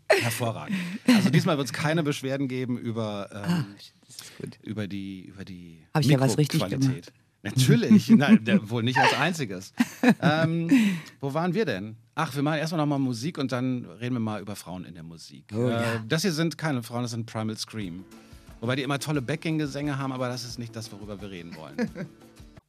[0.09, 0.77] Hervorragend.
[1.07, 3.93] Also diesmal wird es keine Beschwerden geben über, ähm, gut.
[4.63, 7.11] Über die, über die Hab ich ja was richtig Mikroqualität.
[7.43, 9.73] Natürlich, Nein, wohl nicht als einziges.
[10.21, 10.69] Ähm,
[11.19, 11.95] wo waren wir denn?
[12.15, 15.03] Ach, wir machen erstmal nochmal Musik und dann reden wir mal über Frauen in der
[15.03, 15.45] Musik.
[15.53, 15.95] Oh, ja.
[15.95, 18.03] äh, das hier sind keine Frauen, das sind Primal Scream.
[18.59, 21.75] Wobei die immer tolle Backing-Gesänge haben, aber das ist nicht das, worüber wir reden wollen.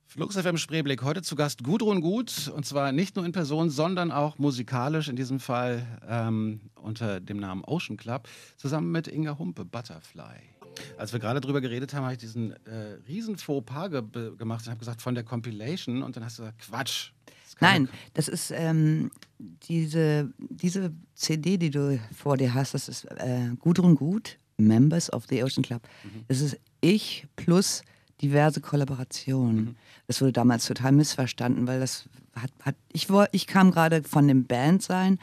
[0.06, 4.10] Flux FM Spreeblick, heute zu Gast Gudrun Gut und zwar nicht nur in Person, sondern
[4.10, 9.66] auch musikalisch, in diesem Fall ähm, unter dem Namen Ocean Club, zusammen mit Inga Humpe,
[9.66, 10.57] Butterfly.
[10.96, 14.02] Als wir gerade drüber geredet haben, habe ich diesen äh, riesen Fauxpas ge
[14.36, 17.10] gemacht und habe gesagt, von der Compilation und dann hast du gesagt, Quatsch.
[17.26, 23.04] Das Nein, das ist ähm, diese, diese CD, die du vor dir hast, das ist
[23.04, 25.82] äh, Gudrun Gut, Members of the Ocean Club.
[26.28, 27.82] Das ist ich plus
[28.20, 29.76] diverse Kollaborationen.
[30.06, 34.44] Das wurde damals total missverstanden, weil das hat, hat ich, ich kam gerade von dem
[34.44, 35.18] Band sein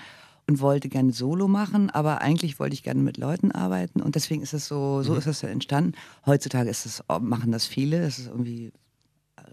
[0.47, 4.41] und wollte gerne Solo machen, aber eigentlich wollte ich gerne mit Leuten arbeiten und deswegen
[4.41, 5.93] ist es so, so ist es ja entstanden.
[6.25, 8.71] Heutzutage ist es, machen das viele, das ist irgendwie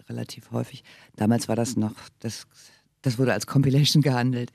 [0.08, 0.84] relativ häufig.
[1.16, 2.46] Damals war das noch, das,
[3.02, 4.52] das wurde als Compilation gehandelt.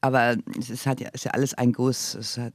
[0.00, 2.14] Aber es ist, hat ja, ist ja alles ein Guss.
[2.14, 2.52] Es hat,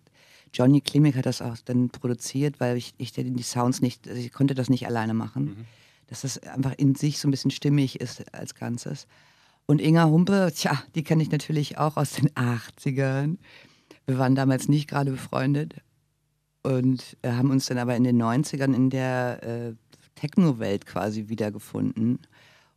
[0.53, 4.31] Johnny Klimek hat das auch dann produziert, weil ich, ich die Sounds nicht, also ich
[4.31, 5.65] konnte das nicht alleine machen.
[6.07, 9.05] Dass das einfach in sich so ein bisschen stimmig ist als Ganzes.
[9.69, 13.37] Und Inga Humpe, tja, die kenne ich natürlich auch aus den 80ern.
[14.07, 15.75] Wir waren damals nicht gerade befreundet
[16.63, 19.75] und äh, haben uns dann aber in den 90ern in der äh,
[20.15, 22.17] Techno-Welt quasi wiedergefunden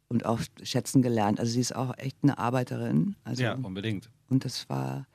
[0.08, 1.40] und auch schätzen gelernt.
[1.40, 3.16] Also sie ist auch echt eine Arbeiterin.
[3.24, 4.10] Also, Ja, unbedingt.
[4.28, 5.06] Und das war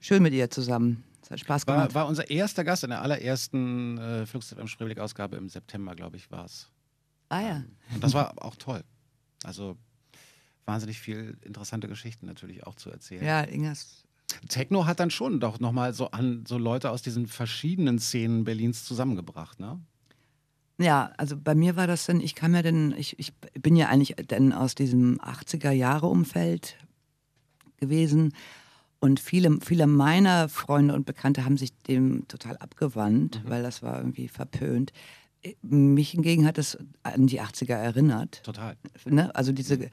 [0.00, 1.04] schön mit ihr zusammen.
[1.22, 1.94] Es hat Spaß War, gemacht.
[1.94, 6.28] war unser erster Gast in der allerersten äh, Flux FM Spreeblick-Ausgabe im September, glaube ich,
[6.32, 6.72] war es.
[7.28, 7.64] ah ja.
[7.94, 8.82] Und das war auch toll.
[9.44, 9.76] Also
[10.66, 13.24] wahnsinnig viel interessante Geschichten natürlich auch zu erzählen.
[13.24, 14.04] Ja, Ingas.
[14.48, 18.84] Techno hat dann schon doch nochmal so an so Leute aus diesen verschiedenen Szenen Berlins
[18.84, 19.80] zusammengebracht, ne?
[20.78, 23.88] Ja, also bei mir war das dann, ich kam ja dann, ich, ich bin ja
[23.88, 26.76] eigentlich dann aus diesem 80er-Jahre-Umfeld
[27.76, 28.32] gewesen
[28.98, 33.98] und viele, viele meiner Freunde und Bekannte haben sich dem total abgewandt, weil das war
[33.98, 34.92] irgendwie verpönt.
[35.62, 38.42] Mich hingegen hat es an die 80er erinnert.
[38.42, 38.76] Total.
[39.04, 39.32] Ne?
[39.36, 39.90] Also diese,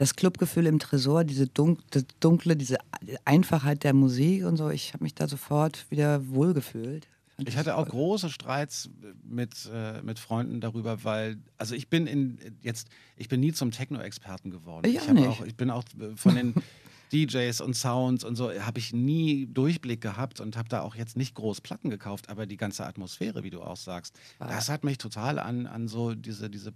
[0.00, 1.80] das Clubgefühl im Tresor, diese dunk,
[2.20, 2.78] Dunkle, diese
[3.26, 7.06] Einfachheit der Musik und so, ich habe mich da sofort wieder wohlgefühlt.
[7.36, 8.88] Fand Ich hatte auch große Streits
[9.22, 13.72] mit, äh, mit Freunden darüber, weil, also ich bin in jetzt, ich bin nie zum
[13.72, 14.90] Techno-Experten geworden.
[14.90, 15.28] Ich nicht.
[15.28, 16.54] Auch, ich bin auch äh, von den
[17.12, 21.18] DJs und Sounds und so, habe ich nie Durchblick gehabt und habe da auch jetzt
[21.18, 24.96] nicht groß Platten gekauft, aber die ganze Atmosphäre, wie du auch sagst, das hat mich
[24.96, 26.72] total an, an so diese, diese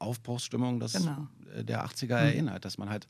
[0.00, 1.26] Aufbruchsstimmung des, Genau.
[1.54, 3.06] äh, der 80er erinnert, dass man halt,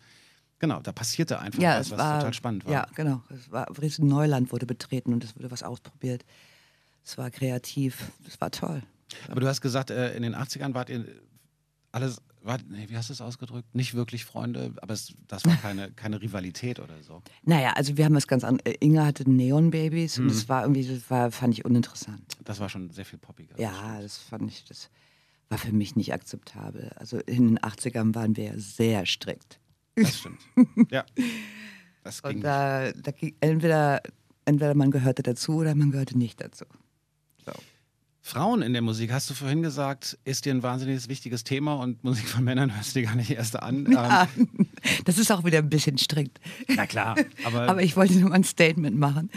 [0.58, 2.72] genau, da passierte einfach Ja, was, es was war, total spannend war.
[2.72, 3.22] Ja, genau.
[3.30, 6.24] Es war riesen Neuland wurde betreten und es wurde was ausprobiert.
[7.04, 8.10] Es war kreativ.
[8.26, 8.82] Es war toll.
[9.28, 11.04] Aber du hast gesagt, äh, in den 80ern wart ihr
[11.92, 13.74] alles, wart, nee, wie hast du es ausgedrückt?
[13.74, 17.22] Nicht wirklich Freunde, aber es, das war keine, keine Rivalität oder so.
[17.44, 18.58] Naja, also wir haben das ganz an.
[18.64, 20.24] äh, Inge hatte Neon-Babys Mhm.
[20.24, 22.36] und das war irgendwie, das war, fand ich uninteressant.
[22.44, 23.58] Das war schon sehr viel poppiger.
[23.58, 24.90] Ja, das fand ich, das
[25.48, 26.90] war für mich nicht akzeptabel.
[26.96, 29.60] Also in den 80ern waren wir sehr strikt.
[29.94, 30.40] Das stimmt.
[30.90, 31.04] ja.
[32.02, 34.02] Das ging Und da, da ging entweder,
[34.44, 36.64] entweder man gehörte dazu oder man gehörte nicht dazu.
[37.44, 37.52] So.
[38.26, 42.02] Frauen in der Musik, hast du vorhin gesagt, ist dir ein wahnsinnig wichtiges Thema und
[42.02, 43.86] Musik von Männern hörst du dir gar nicht erst an.
[43.90, 44.48] Ja, Ähm,
[45.04, 46.40] das ist auch wieder ein bisschen strikt.
[46.66, 49.30] na klar, aber, Aber ich wollte nur mal ein Statement machen,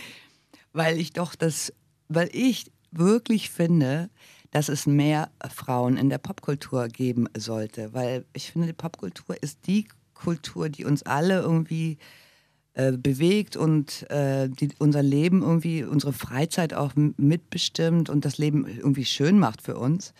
[0.73, 1.71] weil ich doch das,
[2.07, 4.09] weil ich wirklich finde,
[4.51, 9.67] dass es mehr Frauen in der Popkultur geben sollte, weil ich finde, die Popkultur ist
[9.67, 11.97] die Kultur, die uns alle irgendwie
[12.73, 18.65] äh, bewegt und äh, die unser Leben irgendwie, unsere Freizeit auch mitbestimmt und das Leben
[18.67, 20.13] irgendwie schön macht für uns.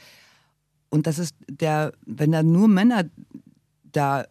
[0.89, 3.05] Und das ist der, wenn da nur Männer
[3.91, 4.25] da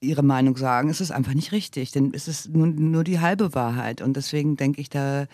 [0.00, 1.92] ihre Meinung sagen, ist es einfach nicht richtig.
[1.92, 4.02] Denn es ist nur, nur die halbe Wahrheit.
[4.02, 5.26] Und deswegen denke ich, da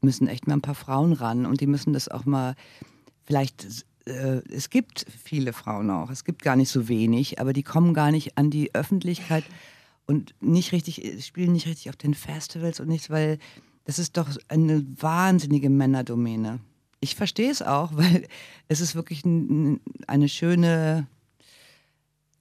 [0.00, 2.54] müssen echt mal ein paar Frauen ran und die müssen das auch mal
[3.26, 3.84] vielleicht.
[4.06, 7.92] Äh, es gibt viele Frauen auch, es gibt gar nicht so wenig, aber die kommen
[7.92, 9.44] gar nicht an die Öffentlichkeit
[10.06, 13.38] und nicht richtig, spielen nicht richtig auf den Festivals und nichts, weil
[13.84, 16.60] das ist doch eine wahnsinnige Männerdomäne.
[17.00, 18.26] Ich verstehe es auch, weil
[18.68, 21.06] es ist wirklich ein, eine schöne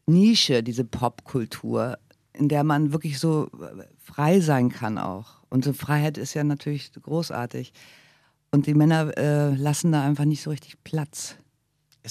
[0.07, 1.97] Nische, diese Popkultur,
[2.33, 5.43] in der man wirklich so äh, frei sein kann auch.
[5.49, 7.73] Und so Freiheit ist ja natürlich großartig.
[8.55, 11.35] Und die Männer äh, lassen da einfach nicht so richtig Platz,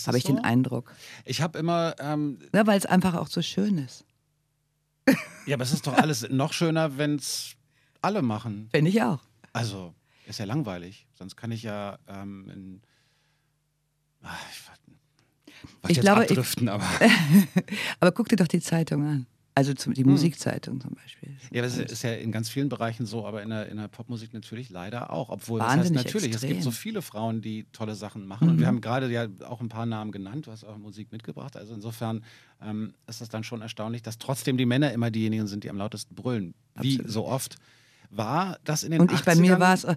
[0.06, 0.34] habe ich so?
[0.34, 0.92] den Eindruck.
[1.24, 4.04] Ich habe immer, ähm, Ja, weil es einfach auch so schön ist.
[5.46, 7.54] ja, aber es ist doch alles noch schöner, wenn es
[8.02, 8.68] alle machen.
[8.72, 9.20] Finde ich auch.
[9.54, 9.94] Also,
[10.26, 11.06] ist ja langweilig.
[11.14, 12.82] Sonst kann ich ja ähm, in.
[14.22, 14.34] Ah,
[15.84, 16.84] ich Ich glaube, ich- abdriften, aber.
[18.00, 19.26] Aber guck dir doch die Zeitung an.
[19.56, 20.10] Also zum, die Hm.
[20.10, 21.28] Musikzeitung zum Beispiel.
[21.52, 24.34] Ja, es ist ja in ganz vielen Bereichen so, aber in der, in der Popmusik
[24.34, 25.28] natürlich leider auch.
[25.28, 26.72] Obwohl, das Wahnsinnig heißt natürlich, es gibt so extrem.
[26.82, 28.48] viele Frauen, die tolle Sachen machen.
[28.48, 28.68] Und wir Mhm.
[28.68, 30.48] haben gerade ja auch ein paar Namen genannt.
[30.48, 31.56] Du hast auch Musik mitgebracht.
[31.56, 32.24] Also insofern
[32.60, 35.76] ähm, ist es dann schon erstaunlich, dass trotzdem die Männer immer diejenigen sind, die am
[35.76, 36.54] lautesten brüllen.
[36.80, 37.12] Wie Absolut.
[37.12, 37.56] so oft.
[38.10, 39.60] War das in den Und ich bei mir 80ern?
[39.60, 39.96] war es, äh,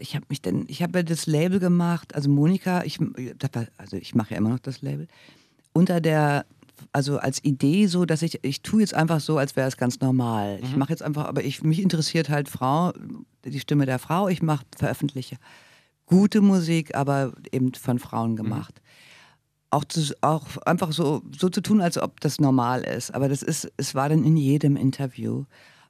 [0.00, 2.98] ich habe mich denn, ich habe ja das Label gemacht, also Monika, ich,
[3.38, 5.06] das war- also ich mache ja immer noch das Label,
[5.72, 6.44] unter der,
[6.92, 10.00] also als Idee so, dass ich, ich tue jetzt einfach so, als wäre es ganz
[10.00, 10.58] normal.
[10.58, 10.64] Mhm.
[10.64, 12.92] Ich mache jetzt einfach, aber ich, mich interessiert halt Frau,
[13.44, 15.36] die Stimme der Frau, ich mache, veröffentliche
[16.06, 18.00] gute Musik, aber eben von Mhm.
[18.00, 18.80] Frauen gemacht.
[19.70, 23.14] Auch, zu, auch einfach so, so zu tun, als ob das normal ist.
[23.14, 25.44] Aber das ist, es war dann in jedem Interview,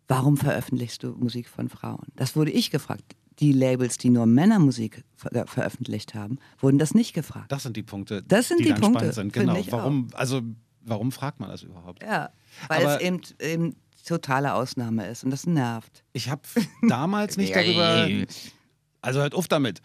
[0.06, 2.06] warum veröffentlichst du Musik von Frauen?
[2.16, 3.16] Das wurde ich gefragt.
[3.38, 7.50] Die Labels, die nur Männermusik ver veröffentlicht haben, wurden das nicht gefragt.
[7.50, 9.32] Das sind die Punkte, Das sind die, die dann Punkte, spannend sind.
[9.32, 9.56] Genau.
[9.70, 10.42] Warum, also,
[10.82, 12.02] warum fragt man das überhaupt?
[12.02, 12.30] Ja,
[12.68, 16.04] weil Aber- es eben, eben totale Ausnahme ist und das nervt.
[16.12, 16.42] Ich habe
[16.88, 18.08] damals nicht darüber.
[19.02, 19.80] Also hört auf damit,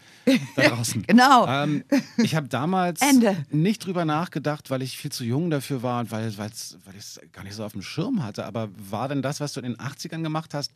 [0.56, 1.02] da draußen.
[1.06, 1.46] Genau.
[1.48, 1.84] Ähm,
[2.18, 3.46] ich habe damals Ende.
[3.50, 7.20] nicht drüber nachgedacht, weil ich viel zu jung dafür war und weil, weil ich es
[7.32, 8.44] gar nicht so auf dem Schirm hatte.
[8.44, 10.72] Aber war denn das, was du in den 80ern gemacht hast,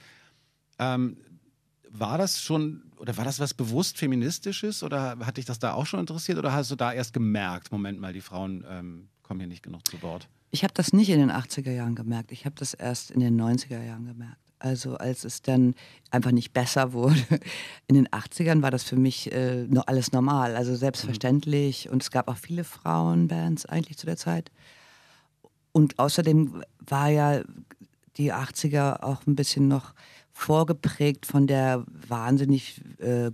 [0.78, 1.18] ähm,
[1.90, 5.84] war das schon, oder war das was bewusst Feministisches oder hat dich das da auch
[5.84, 9.46] schon interessiert oder hast du da erst gemerkt, Moment mal, die Frauen ähm, kommen hier
[9.46, 10.28] nicht genug zu Wort?
[10.50, 12.32] Ich habe das nicht in den 80er Jahren gemerkt.
[12.32, 14.40] Ich habe das erst in den 90er Jahren gemerkt.
[14.58, 15.76] Also als es dann
[16.10, 17.14] einfach nicht besser wurde.
[17.86, 21.88] In den 80ern war das für mich äh, noch alles normal, also selbstverständlich.
[21.88, 24.50] Und es gab auch viele Frauenbands eigentlich zu der Zeit.
[25.70, 27.42] Und außerdem war ja
[28.16, 29.94] die 80er auch ein bisschen noch
[30.32, 33.30] vorgeprägt von der wahnsinnig äh,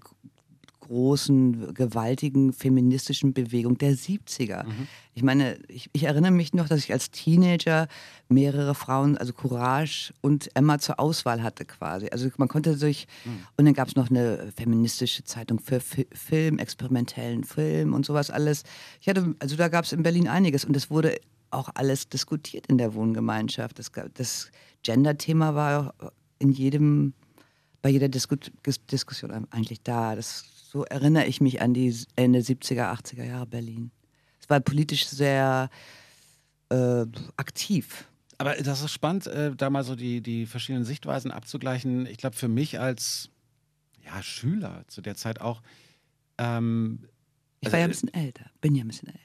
[0.87, 4.65] großen, gewaltigen feministischen Bewegung der 70er.
[5.15, 7.89] Ich meine, ich, ich erinnere mich noch, dass ich als Teenager
[8.29, 12.09] mehrere Frauen, also Courage und Emma zur Auswahl hatte quasi.
[12.11, 13.07] Also man konnte sich,
[13.57, 18.31] und dann gab es noch eine feministische Zeitung für Fi Film, experimentellen Film und sowas
[18.31, 18.63] alles.
[19.01, 21.17] Ich hatte, also da gab es in Berlin einiges und es wurde
[21.51, 23.79] auch alles diskutiert in der Wohngemeinschaft.
[23.79, 24.51] Das, das
[24.83, 25.95] Gender-Thema war
[26.39, 27.15] in jedem
[27.83, 28.35] bei jeder Disku
[28.67, 30.17] Dis- Diskussion eigentlich da.
[30.17, 30.45] Das,
[30.77, 33.91] so erinnere ich mich an die Ende 70er, 80er Jahre Berlin.
[34.39, 35.71] Es war politisch sehr
[36.69, 37.07] äh,
[37.39, 38.07] aktiv.
[38.37, 42.05] Aber das ist spannend, äh, da mal so die, die verschiedenen Sichtweisen abzugleichen.
[42.05, 43.31] Ich glaube, für mich als
[44.05, 45.63] ja, Schüler zu der Zeit auch.
[46.37, 47.09] Ähm,
[47.61, 49.23] ich war ja ein bisschen älter, bin ja ein bisschen älter.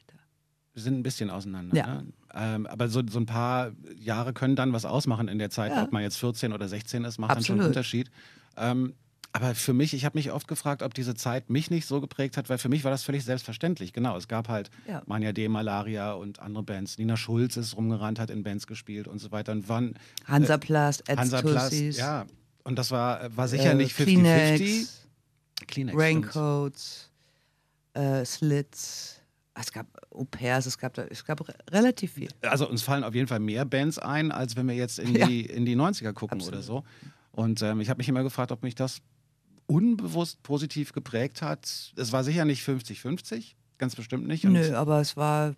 [0.73, 1.75] Wir sind ein bisschen auseinander.
[1.75, 2.01] Ja.
[2.01, 2.13] Ne?
[2.33, 5.83] Ähm, aber so, so ein paar Jahre können dann was ausmachen in der Zeit, Ja.
[5.83, 7.59] ob man jetzt 14 oder 16 ist, macht dann schon Absolut.
[7.59, 8.09] einen Unterschied.
[8.55, 8.93] Ähm,
[9.33, 12.35] aber für mich, ich habe mich oft gefragt, ob diese Zeit mich nicht so geprägt
[12.37, 13.93] hat, weil für mich war das völlig selbstverständlich.
[13.93, 15.01] Genau, es gab halt Ja.
[15.05, 16.97] Mania D, Malaria und andere Bands.
[16.97, 19.51] Nina Schulz ist rumgerannt, hat in Bands gespielt und so weiter.
[19.53, 22.25] Und wann Hansaplast, Hansaplast, Edstussis, ja.
[22.63, 24.87] Und das war, war sicher äh, nicht 50-50.
[25.67, 25.97] Kleenex.
[25.97, 27.09] Raincoats,
[27.93, 29.17] äh, Slits.
[29.53, 32.29] Es gab Au-pairs, es gab, es gab re- relativ viel.
[32.41, 35.27] Also uns fallen auf jeden Fall mehr Bands ein, als wenn wir jetzt in Ja.
[35.27, 36.53] die, in die 90er gucken Absolut.
[36.55, 36.83] oder so.
[37.31, 38.99] Und ähm, ich habe mich immer gefragt, ob mich das
[39.71, 41.93] unbewusst positiv geprägt hat.
[41.95, 44.45] Es war sicher nicht 50-50, ganz bestimmt nicht.
[44.45, 45.55] Und Nö, aber es war,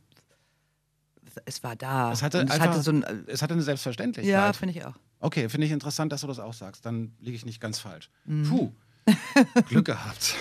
[1.46, 2.12] es war da.
[2.12, 4.32] Es hatte es einfach- hatte so ein, Es hatte eine Selbstverständlichkeit.
[4.32, 4.96] ja, finde ich auch.
[5.20, 6.86] okay, finde ich interessant, dass du das auch sagst.
[6.86, 8.10] Dann liege ich nicht ganz falsch.
[8.26, 8.44] Mhm.
[8.50, 8.72] Puh,
[9.70, 10.36] Glück gehabt.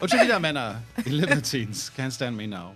[0.00, 0.82] Und schon wieder Männer.
[1.04, 1.92] Die Libertines.
[1.96, 2.74] Can't stand me now.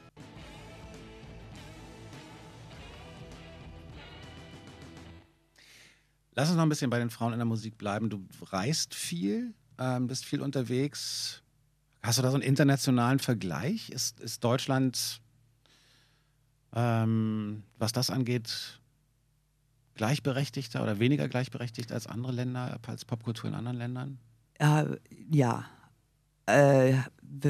[6.37, 8.11] Lass uns noch ein bisschen bei den Frauen in der Musik bleiben.
[8.11, 11.43] Du reist viel, ähm, bist viel unterwegs.
[12.03, 13.91] Hast du da so einen internationalen Vergleich?
[13.91, 15.21] Ist, ist Deutschland,
[16.75, 18.81] ähm, was das angeht,
[19.95, 24.19] gleichberechtigter oder weniger gleichberechtigt als andere Länder, als Popkultur in anderen Ländern?
[24.61, 24.87] Ja,
[25.31, 25.65] ja.
[26.47, 26.99] Äh,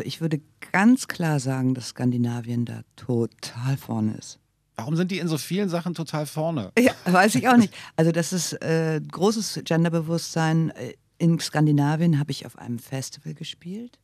[0.04, 0.40] ich würde
[0.72, 4.38] ganz klar sagen, dass Skandinavien da total vorne ist.
[4.76, 6.72] Warum sind die in so vielen Sachen total vorne?
[6.78, 7.72] Ja, weiß ich auch nicht.
[7.96, 10.72] Also das ist äh, großes Genderbewusstsein.
[11.18, 13.98] In Skandinavien habe ich auf einem Festival gespielt,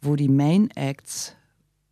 [0.00, 1.36] wo die Main Acts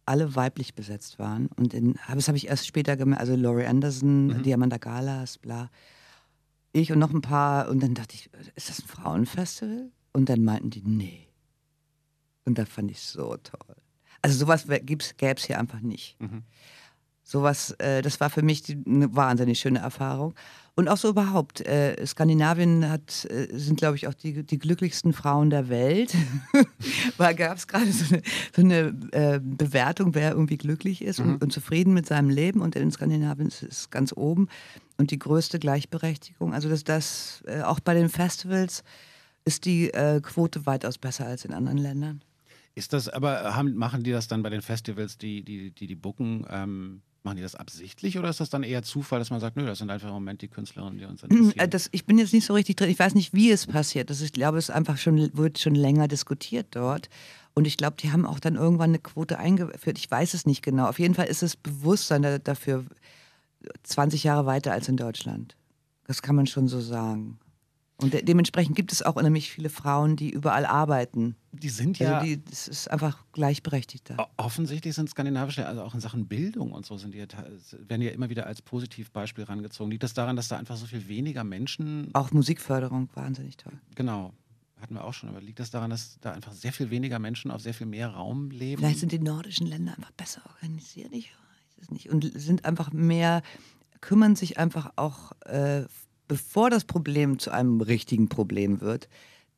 [0.05, 1.49] alle weiblich besetzt waren.
[1.57, 5.71] Und in, das habe ich erst später gemerkt, also Laurie Anderson, Diamanda Galas, bla.
[6.73, 7.69] Ich und noch ein paar.
[7.69, 9.91] Und dann dachte ich, ist das ein Frauenfestival?
[10.13, 11.29] Und dann meinten die, nee.
[12.45, 13.77] Und da fand ich so toll.
[14.23, 16.19] Also sowas gäbe es hier einfach nicht.
[16.21, 16.43] Mhm.
[17.23, 20.35] Sowas, äh, das war für mich die, eine wahnsinnig schöne Erfahrung.
[20.79, 21.67] Und auch so überhaupt.
[21.67, 26.15] Äh, Skandinavien hat, äh, sind, glaube ich, auch die, die glücklichsten Frauen der Welt.
[27.17, 28.23] Weil gab es gerade so eine,
[28.55, 32.61] so eine äh, Bewertung, wer irgendwie glücklich ist und, und zufrieden mit seinem Leben.
[32.61, 34.47] Und in Skandinavien ist es ganz oben.
[34.99, 36.55] Und die größte Gleichberechtigung.
[36.55, 38.85] Also das, das äh, auch bei den Festivals
[39.45, 42.23] ist die äh, Quote weitaus besser als in anderen Ländern.
[42.77, 45.97] Ist das, aber haben, machen die das dann bei den Festivals, die die, die, die
[45.97, 49.57] booken, ähm, machen die das absichtlich oder ist das dann eher Zufall, dass man sagt,
[49.57, 51.71] nö, das sind einfach im Moment die Künstlerinnen, die uns Äh, interessieren?
[51.71, 52.91] Das, ich bin jetzt nicht so richtig drin.
[52.91, 54.11] Ich weiß nicht, wie es passiert.
[54.11, 57.09] Das ist, ich glaube, es einfach schon, wird schon länger diskutiert dort.
[57.55, 59.99] Und ich glaube, die haben auch dann irgendwann eine Quote eingeführt.
[59.99, 60.87] Ich weiß es nicht genau.
[60.89, 62.85] Auf jeden Fall ist das Bewusstsein da, dafür
[63.83, 65.57] 20 Jahre weiter als in Deutschland.
[66.07, 67.39] Das kann man schon so sagen.
[68.01, 71.35] Und de dementsprechend gibt es auch unheimlich viele Frauen, die überall arbeiten.
[71.51, 74.19] die sind ja, Also die, das ist einfach gleichberechtigt da.
[74.23, 77.19] o- offensichtlich sind skandinavische, also auch in Sachen Bildung und so, sind die
[77.89, 79.91] werden ja immer wieder als Positivbeispiel rangezogen.
[79.91, 83.73] Liegt das daran, dass da einfach so viel weniger Menschen, Auch Musikförderung, wahnsinnig toll.
[83.97, 84.33] genau,
[84.81, 87.51] hatten wir auch schon, aber liegt das daran, dass da einfach sehr viel weniger Menschen
[87.51, 88.81] auf sehr viel mehr Raum leben?
[88.81, 92.11] Vielleicht sind die nordischen Länder einfach besser organisiert, ich weiß es nicht.
[92.11, 93.43] Und sind einfach mehr,
[94.01, 95.83] kümmern sich einfach auch, äh,
[96.29, 99.09] bevor das Problem zu einem richtigen Problem wird.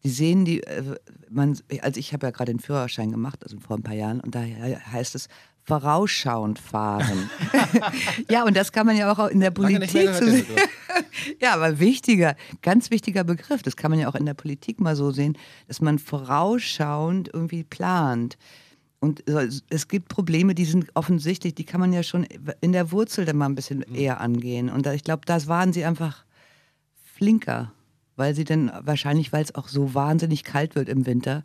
[0.02, 0.96] Die sehen die, äh,
[1.28, 4.34] man, also ich habe ja gerade den Führerschein gemacht, also vor ein paar Jahren, und
[4.34, 5.28] da heißt es
[5.64, 7.30] vorausschauend fahren.
[8.30, 10.68] ja, und das kann man ja auch in der Politik so den Begriff.
[11.40, 13.62] ja, aber wichtiger, ganz wichtiger Begriff.
[13.62, 15.36] Das kann man ja auch in der Politik mal so sehen,
[15.68, 18.38] dass man vorausschauend irgendwie plant.
[19.00, 19.24] Und
[19.70, 22.26] es gibt Probleme, die sind offensichtlich, die kann man ja schon
[22.60, 24.68] in der Wurzel dann mal ein bisschen eher angehen.
[24.68, 26.24] Und ich glaube, das waren sie einfach
[27.20, 27.70] flinker,
[28.16, 31.44] weil sie dann wahrscheinlich, weil es auch so wahnsinnig kalt wird im Winter,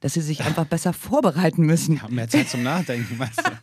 [0.00, 2.00] dass sie sich einfach besser vorbereiten müssen.
[2.02, 3.50] Haben mehr Zeit zum Nachdenken, weißt du?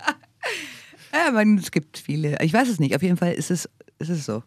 [1.11, 2.39] Ja, man, es gibt viele.
[2.43, 2.95] Ich weiß es nicht.
[2.95, 4.43] Auf jeden Fall ist es, ist es so.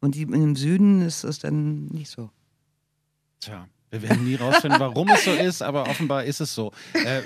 [0.00, 2.30] Und die, im Süden ist es dann nicht so.
[3.38, 6.72] Tja, wir werden nie rausfinden, warum es so ist, aber offenbar ist es so.
[6.94, 7.20] Äh,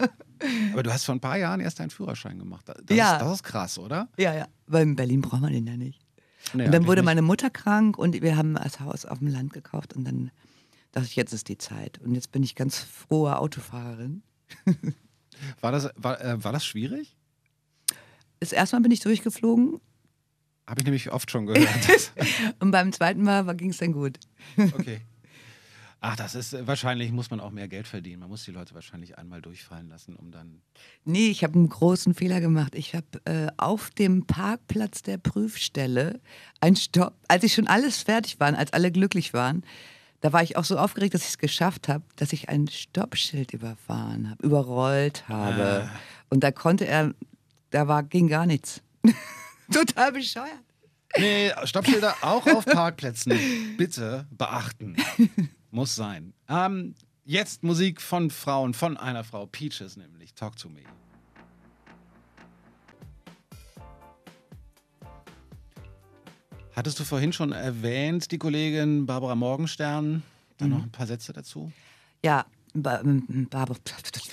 [0.72, 2.66] aber du hast vor ein paar Jahren erst deinen Führerschein gemacht.
[2.86, 3.16] Das, Ja.
[3.16, 4.08] ist, das ist krass, oder?
[4.16, 4.48] Ja, ja.
[4.66, 6.00] Weil in Berlin braucht man den ja nicht.
[6.52, 7.06] Nee, und dann wurde nicht.
[7.06, 10.30] meine Mutter krank und wir haben das Haus auf dem Land gekauft und dann
[10.92, 11.98] dachte ich, jetzt ist die Zeit.
[11.98, 14.22] Und jetzt bin ich ganz frohe Autofahrerin.
[15.60, 17.14] War das, war, äh, war das schwierig?
[18.40, 19.80] Das erste Mal bin ich durchgeflogen
[20.66, 21.68] Habe ich nämlich oft schon gehört.
[22.58, 24.18] und beim zweiten Mal ging es dann gut.
[24.56, 25.02] okay.
[26.00, 28.20] Ach, das ist äh, wahrscheinlich, muss man auch mehr Geld verdienen.
[28.20, 30.60] Man muss die Leute wahrscheinlich einmal durchfallen lassen, um dann.
[31.04, 32.74] Nee, ich habe einen großen Fehler gemacht.
[32.74, 36.20] Ich habe äh, auf dem Parkplatz der Prüfstelle
[36.60, 39.62] ein Stopp, als ich schon alles fertig war, als alle glücklich waren,
[40.20, 43.52] da war ich auch so aufgeregt, dass ich es geschafft habe, dass ich ein Stoppschild
[43.52, 45.88] überfahren habe, überrollt habe.
[45.88, 46.00] Ah.
[46.30, 47.14] Und da konnte er,
[47.70, 48.82] da war, ging gar nichts.
[49.72, 50.48] Total bescheuert.
[51.18, 53.38] Nee, Stoppschilder auch auf Parkplätzen
[53.76, 54.96] bitte beachten.
[55.76, 56.32] Muss sein.
[56.48, 56.94] Ähm,
[57.26, 60.32] jetzt Musik von Frauen, von einer Frau, Peaches nämlich.
[60.32, 60.80] Talk to me.
[66.74, 70.22] Hattest du vorhin schon erwähnt, die Kollegin Barbara Morgenstern?
[70.56, 70.76] Dann mhm.
[70.76, 71.70] noch ein paar Sätze dazu?
[72.24, 73.76] Ja, Barbara,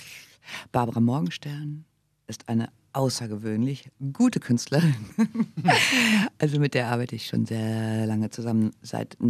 [0.72, 1.84] Barbara Morgenstern
[2.26, 4.94] ist eine außergewöhnlich gute Künstlerin.
[6.38, 9.20] also mit der arbeite ich schon sehr lange zusammen, seit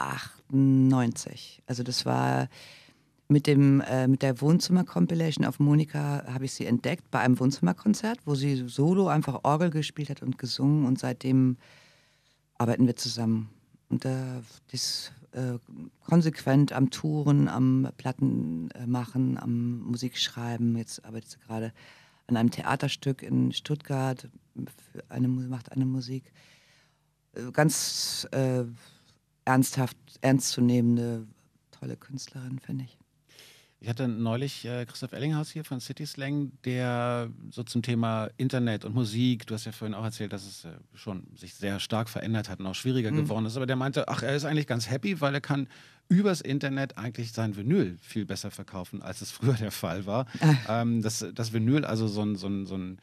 [0.00, 1.62] 1998.
[1.66, 2.48] Also das war
[3.28, 8.18] mit, dem, äh, mit der Wohnzimmer-Compilation auf Monika habe ich sie entdeckt bei einem Wohnzimmerkonzert,
[8.24, 11.56] wo sie solo einfach Orgel gespielt hat und gesungen und seitdem
[12.58, 13.48] arbeiten wir zusammen.
[13.88, 14.40] Und äh,
[14.72, 15.58] das äh,
[16.04, 20.76] konsequent am Touren, am Platten äh, machen, am Musikschreiben.
[20.76, 21.72] Jetzt arbeitet sie gerade
[22.26, 24.28] an einem Theaterstück in Stuttgart,
[25.08, 26.32] eine, macht eine Musik.
[27.34, 28.64] Äh, ganz äh,
[29.44, 31.26] ernsthaft, ernstzunehmende,
[31.70, 32.98] tolle Künstlerin, finde ich.
[33.82, 38.84] Ich hatte neulich äh, Christoph Ellinghaus hier von City Slang, der so zum Thema Internet
[38.84, 42.10] und Musik, du hast ja vorhin auch erzählt, dass es äh, schon sich sehr stark
[42.10, 43.16] verändert hat und auch schwieriger mhm.
[43.16, 45.66] geworden ist, aber der meinte, ach, er ist eigentlich ganz happy, weil er kann
[46.10, 50.26] übers Internet eigentlich sein Vinyl viel besser verkaufen, als es früher der Fall war.
[50.68, 52.98] Ähm, das, das Vinyl, also so ein, so ein, so ein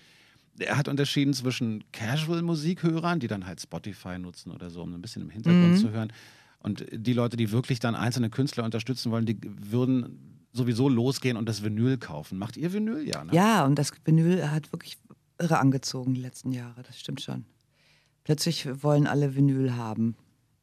[0.59, 5.21] er hat unterschieden zwischen Casual-Musikhörern, die dann halt Spotify nutzen oder so, um ein bisschen
[5.21, 5.77] im Hintergrund mhm.
[5.77, 6.13] zu hören.
[6.59, 11.47] Und die Leute, die wirklich dann einzelne Künstler unterstützen wollen, die würden sowieso losgehen und
[11.47, 12.37] das Vinyl kaufen.
[12.37, 13.07] Macht ihr Vinyl?
[13.07, 13.33] Ja, ne?
[13.33, 14.97] ja, und das Vinyl hat wirklich
[15.39, 17.45] irre angezogen die letzten Jahre, das stimmt schon.
[18.23, 20.15] Plötzlich wollen alle Vinyl haben.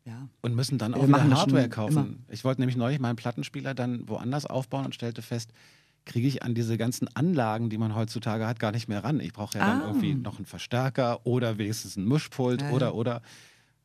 [0.05, 0.29] Ja.
[0.43, 1.97] Und müssen dann auch Wir wieder Hardware kaufen.
[1.97, 2.17] Immer.
[2.29, 5.51] Ich wollte nämlich neulich meinen Plattenspieler dann woanders aufbauen und stellte fest,
[6.05, 9.21] kriege ich an diese ganzen Anlagen, die man heutzutage hat, gar nicht mehr ran.
[9.21, 9.67] Ich brauche ja ah.
[9.67, 13.23] dann irgendwie noch einen Verstärker oder wenigstens ein Mischpult ja, oder, oder.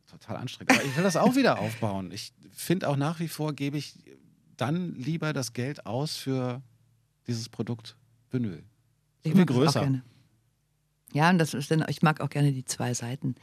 [0.10, 0.72] Total anstrengend.
[0.72, 2.12] Aber ich will das auch wieder aufbauen.
[2.12, 3.94] Ich finde auch nach wie vor, gebe ich
[4.58, 6.62] dann lieber das Geld aus für
[7.28, 7.96] dieses Produkt
[8.32, 8.64] Vinyl.
[9.24, 10.02] So viel größer.
[11.14, 13.36] Ja, und das ist dann, ich mag auch gerne die zwei Seiten,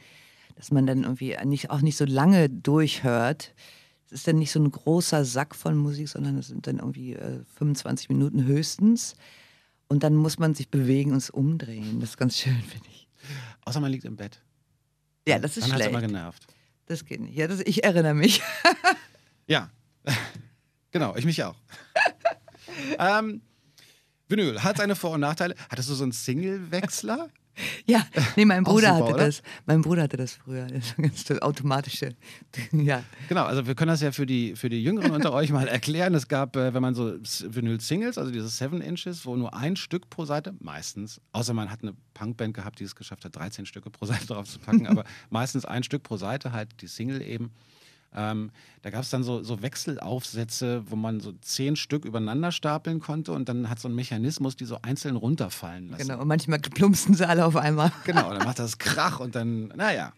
[0.55, 3.53] dass man dann irgendwie nicht, auch nicht so lange durchhört.
[4.07, 7.13] Es ist dann nicht so ein großer Sack von Musik, sondern es sind dann irgendwie
[7.13, 9.15] äh, 25 Minuten höchstens.
[9.89, 11.99] Und dann muss man sich bewegen und es umdrehen.
[11.99, 13.07] Das ist ganz schön, finde ich.
[13.65, 14.41] Außer man liegt im Bett.
[15.27, 15.93] Ja, das ist dann schlecht.
[15.93, 16.47] Dann immer genervt.
[16.85, 17.35] Das geht nicht.
[17.35, 18.41] Ja, das, ich erinnere mich.
[19.47, 19.69] ja.
[20.91, 21.55] Genau, ich mich auch.
[22.97, 23.41] ähm,
[24.29, 25.53] Vinyl hat seine Vor- und Nachteile.
[25.69, 27.29] Hattest du so einen Single-Wechsler?
[27.85, 28.05] Ja,
[28.35, 29.25] nee, mein Bruder super, hatte oder?
[29.25, 29.41] das.
[29.65, 30.67] Mein Bruder hatte das früher.
[30.77, 32.15] Das ganz automatische.
[32.71, 33.03] ja.
[33.29, 36.13] Genau, also wir können das ja für die, für die Jüngeren unter euch mal erklären.
[36.13, 40.09] Es gab, äh, wenn man so Vinyl-Singles, also diese 7 Inches, wo nur ein Stück
[40.09, 43.89] pro Seite, meistens, außer man hat eine Punkband gehabt, die es geschafft hat, 13 Stücke
[43.89, 47.51] pro Seite drauf zu packen, aber meistens ein Stück pro Seite, halt die Single eben.
[48.13, 48.51] Ähm,
[48.81, 53.33] da gab es dann so, so Wechselaufsätze, wo man so zehn Stück übereinander stapeln konnte
[53.33, 56.07] und dann hat so ein Mechanismus, die so einzeln runterfallen lassen.
[56.07, 57.91] Genau, und manchmal plumpsen sie alle auf einmal.
[58.05, 60.13] Genau, dann macht das Krach und dann, naja.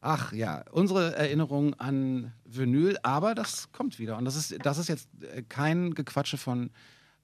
[0.00, 4.16] Ach ja, unsere Erinnerung an Vinyl, aber das kommt wieder.
[4.16, 6.70] Und das ist, das ist jetzt äh, kein Gequatsche von,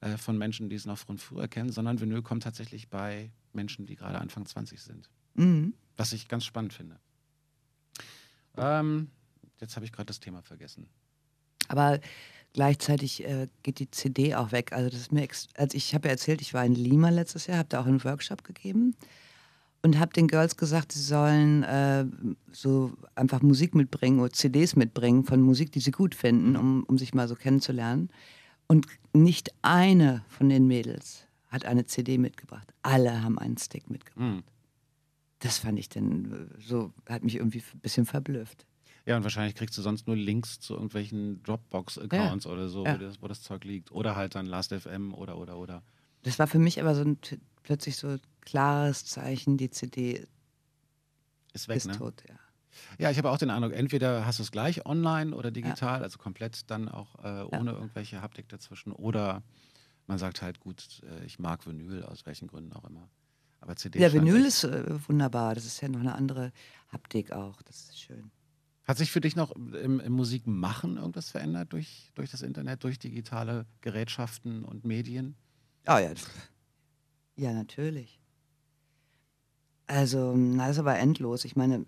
[0.01, 3.87] äh, von Menschen, die es noch von früher kennen, sondern Vinyl kommt tatsächlich bei Menschen,
[3.87, 5.09] die gerade Anfang 20 sind.
[5.35, 5.75] Mhm.
[5.97, 6.99] Was ich ganz spannend finde.
[8.57, 9.09] Ähm,
[9.61, 10.89] Jetzt habe ich gerade das Thema vergessen.
[11.69, 12.01] Aber
[12.53, 14.73] gleichzeitig äh, geht die CD auch weg.
[14.73, 15.27] Also das ist mir
[15.57, 18.03] also ich habe ja erzählt, ich war in Lima letztes Jahr, habe da auch einen
[18.05, 18.97] Workshop gegeben
[19.83, 22.07] und habe den Girls gesagt, sie sollen äh,
[22.53, 26.97] so einfach Musik mitbringen oder CDs mitbringen von Musik, die sie gut finden, um, um
[26.97, 28.09] sich mal so kennenzulernen.
[28.67, 32.73] Und nicht eine von den Mädels hat eine CD mitgebracht.
[32.83, 34.37] Alle haben einen Stick mitgebracht.
[34.37, 34.43] Mhm.
[35.41, 38.65] Das fand ich dann äh, so, hat mich irgendwie ein bisschen verblüfft.
[39.07, 42.51] Ja, und wahrscheinlich kriegst du sonst nur Links zu irgendwelchen Dropbox-Accounts ja.
[42.51, 42.95] oder so, ja.
[42.95, 43.93] wo, das, wo, das, Zeug liegt.
[43.93, 45.83] Oder halt dann Last.fm oder, oder, oder.
[46.23, 47.19] Das war für mich aber so ein
[47.63, 50.27] plötzlich so klares Zeichen, die CD
[51.53, 51.99] ist weg, ist ne?
[51.99, 52.37] tot, ja.
[52.99, 56.03] Ja, ich habe auch den Eindruck, entweder hast du es gleich online oder digital, ja.
[56.03, 57.77] also komplett dann auch äh, ohne ja.
[57.77, 59.43] irgendwelche Haptik dazwischen, oder
[60.07, 63.09] man sagt halt, gut, äh, ich mag Vinyl, aus welchen Gründen auch immer.
[63.61, 66.53] Aber CD Ja, Vinyl ist äh, wunderbar, das ist ja noch eine andere
[66.89, 68.31] Haptik auch, das ist schön.
[68.85, 72.99] Hat sich für dich noch im, im Musikmachen irgendwas verändert durch, durch das Internet, durch
[72.99, 75.37] digitale Gerätschaften und Medien?
[75.87, 76.12] Oh ja.
[77.37, 78.20] Ja, natürlich.
[79.87, 81.45] Also, das ist aber endlos.
[81.45, 81.87] Ich meine,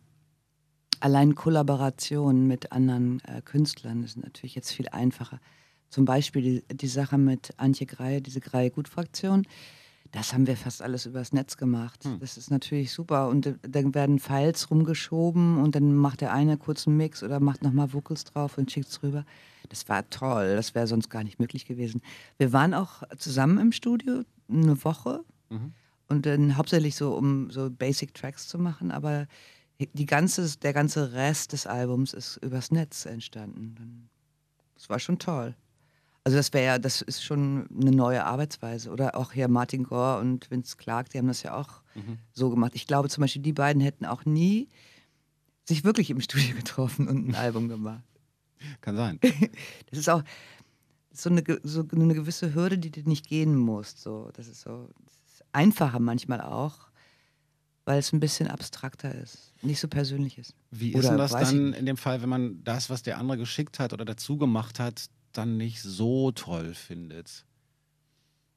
[1.01, 5.41] allein Kollaborationen mit anderen äh, Künstlern ist natürlich jetzt viel einfacher.
[5.89, 9.47] Zum Beispiel die, die Sache mit Antje Greie, diese Greie-Gut-Fraktion.
[10.13, 12.05] Das haben wir fast alles übers Netz gemacht.
[12.05, 12.19] Hm.
[12.21, 13.29] Das ist natürlich super.
[13.29, 17.63] Und dann werden Files rumgeschoben und dann macht der eine kurz einen Mix oder macht
[17.63, 19.25] nochmal Vocals drauf und schickt es rüber.
[19.69, 20.55] Das war toll.
[20.57, 22.03] Das wäre sonst gar nicht möglich gewesen.
[22.39, 25.73] Wir waren auch zusammen im Studio eine Woche mhm.
[26.09, 28.91] und dann hauptsächlich so, um so Basic Tracks zu machen.
[28.91, 29.27] Aber
[29.79, 34.09] die ganze, der ganze Rest des Albums ist übers Netz entstanden.
[34.75, 35.55] Das war schon toll.
[36.27, 38.91] Also das wäre ja, das ist schon eine neue Arbeitsweise.
[38.91, 42.19] Oder auch hier Martin Gore und Vince Clark, die haben das ja auch mhm.
[42.33, 42.73] so gemacht.
[42.75, 44.69] Ich glaube zum Beispiel, die beiden hätten auch nie
[45.67, 48.03] sich wirklich im Studio getroffen und ein Album gemacht.
[48.81, 49.21] Kann sein.
[49.91, 50.25] Das ist auch
[51.13, 54.03] so eine, so eine gewisse Hürde, die du nicht gehen musst.
[54.03, 56.89] So, das ist so das ist einfacher manchmal auch,
[57.85, 60.57] weil es ein bisschen abstrakter ist, nicht so persönlich ist.
[60.73, 63.39] Wie ist oder denn das dann in dem Fall, wenn man das, was der andere
[63.39, 65.09] geschickt hat oder dazu gemacht hat,
[65.39, 67.45] dann nicht so toll findet.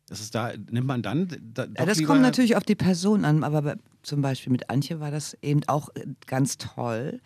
[0.09, 1.27] Das ist da, nimmt man dann.
[1.53, 4.99] Da, ja, das kommt natürlich auf die Person an, aber bei, zum Beispiel mit Antje
[4.99, 7.21] war das eben auch äh, ganz toll,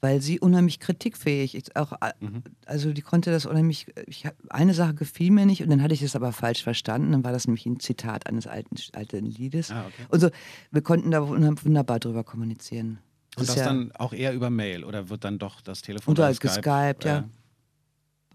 [0.00, 1.74] weil sie unheimlich kritikfähig ist.
[1.74, 2.44] Auch, äh, mhm.
[2.64, 3.86] Also die konnte das unheimlich.
[4.06, 7.10] Ich, eine Sache gefiel mir nicht und dann hatte ich es aber falsch verstanden.
[7.10, 9.72] Dann war das nämlich ein Zitat eines alten, alten Liedes.
[9.72, 10.06] Ah, okay.
[10.08, 10.30] Und so,
[10.70, 12.98] wir konnten da wunderbar drüber kommunizieren.
[13.34, 16.12] Das und das ja dann auch eher über Mail oder wird dann doch das Telefon
[16.12, 17.28] oder geskypt, ja.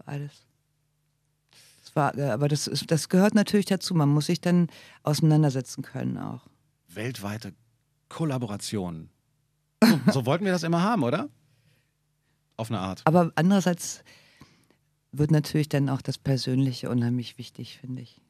[0.04, 0.47] Beides
[1.98, 3.94] war, äh, aber das, ist, das gehört natürlich dazu.
[3.94, 4.68] Man muss sich dann
[5.02, 6.46] auseinandersetzen können auch.
[6.88, 7.52] Weltweite
[8.08, 9.10] Kollaboration.
[9.84, 11.28] So, so wollten wir das immer haben, oder?
[12.56, 13.02] Auf eine Art.
[13.04, 14.02] Aber andererseits
[15.12, 18.20] wird natürlich dann auch das Persönliche unheimlich wichtig, finde ich.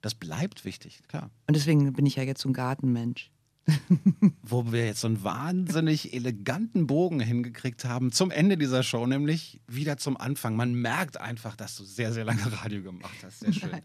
[0.00, 1.30] Das bleibt wichtig, klar.
[1.46, 3.30] Und deswegen bin ich ja jetzt so ein Gartenmensch.
[4.42, 9.60] Wo wir jetzt so einen wahnsinnig eleganten Bogen hingekriegt haben zum Ende dieser Show, nämlich
[9.66, 10.56] wieder zum Anfang.
[10.56, 13.40] Man merkt einfach, dass du sehr, sehr lange Radio gemacht hast.
[13.40, 13.70] Sehr schön.
[13.70, 13.82] Nein.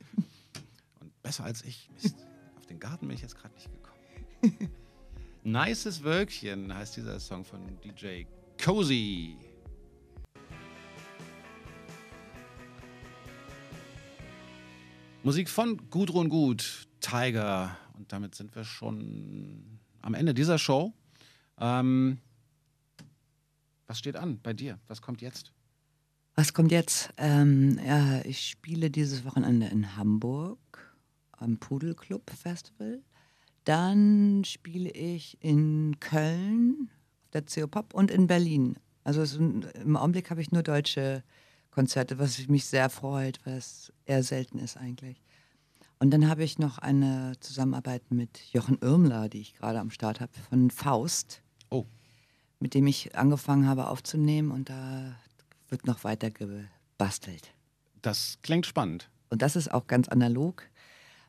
[1.00, 1.90] Und besser als ich.
[1.94, 2.16] Mist.
[2.58, 4.70] Auf den Garten bin ich jetzt gerade nicht gekommen.
[5.44, 8.24] Nices Wölkchen heißt dieser Song von DJ
[8.62, 9.38] Cozy.
[15.24, 20.94] Musik von Gudrun Gut, Tiger und damit sind wir schon am Ende dieser Show.
[21.60, 22.20] Ähm,
[23.88, 24.80] was steht an bei dir?
[24.88, 25.52] Was kommt jetzt?
[26.36, 27.10] Was kommt jetzt?
[27.18, 30.60] Ähm, ja, ich spiele dieses Wochenende in Hamburg
[31.32, 33.02] am Pudelclub Festival.
[33.66, 36.90] Dann spiele ich in Köln
[37.24, 38.78] auf der CO Pop und in Berlin.
[39.04, 41.24] Also sind, im Augenblick habe ich nur deutsche
[41.72, 45.22] Konzerte, was mich sehr freut, es eher selten ist eigentlich.
[46.00, 50.22] Und dann habe ich noch eine Zusammenarbeit mit Jochen Irmler, die ich gerade am Start
[50.22, 51.42] habe, von Faust.
[51.70, 51.86] Oh.
[52.62, 55.16] Mit dem ich angefangen habe aufzunehmen und da
[55.68, 57.54] wird noch weiter gebastelt.
[58.02, 59.10] Das klingt spannend.
[59.30, 60.64] Und das ist auch ganz analog,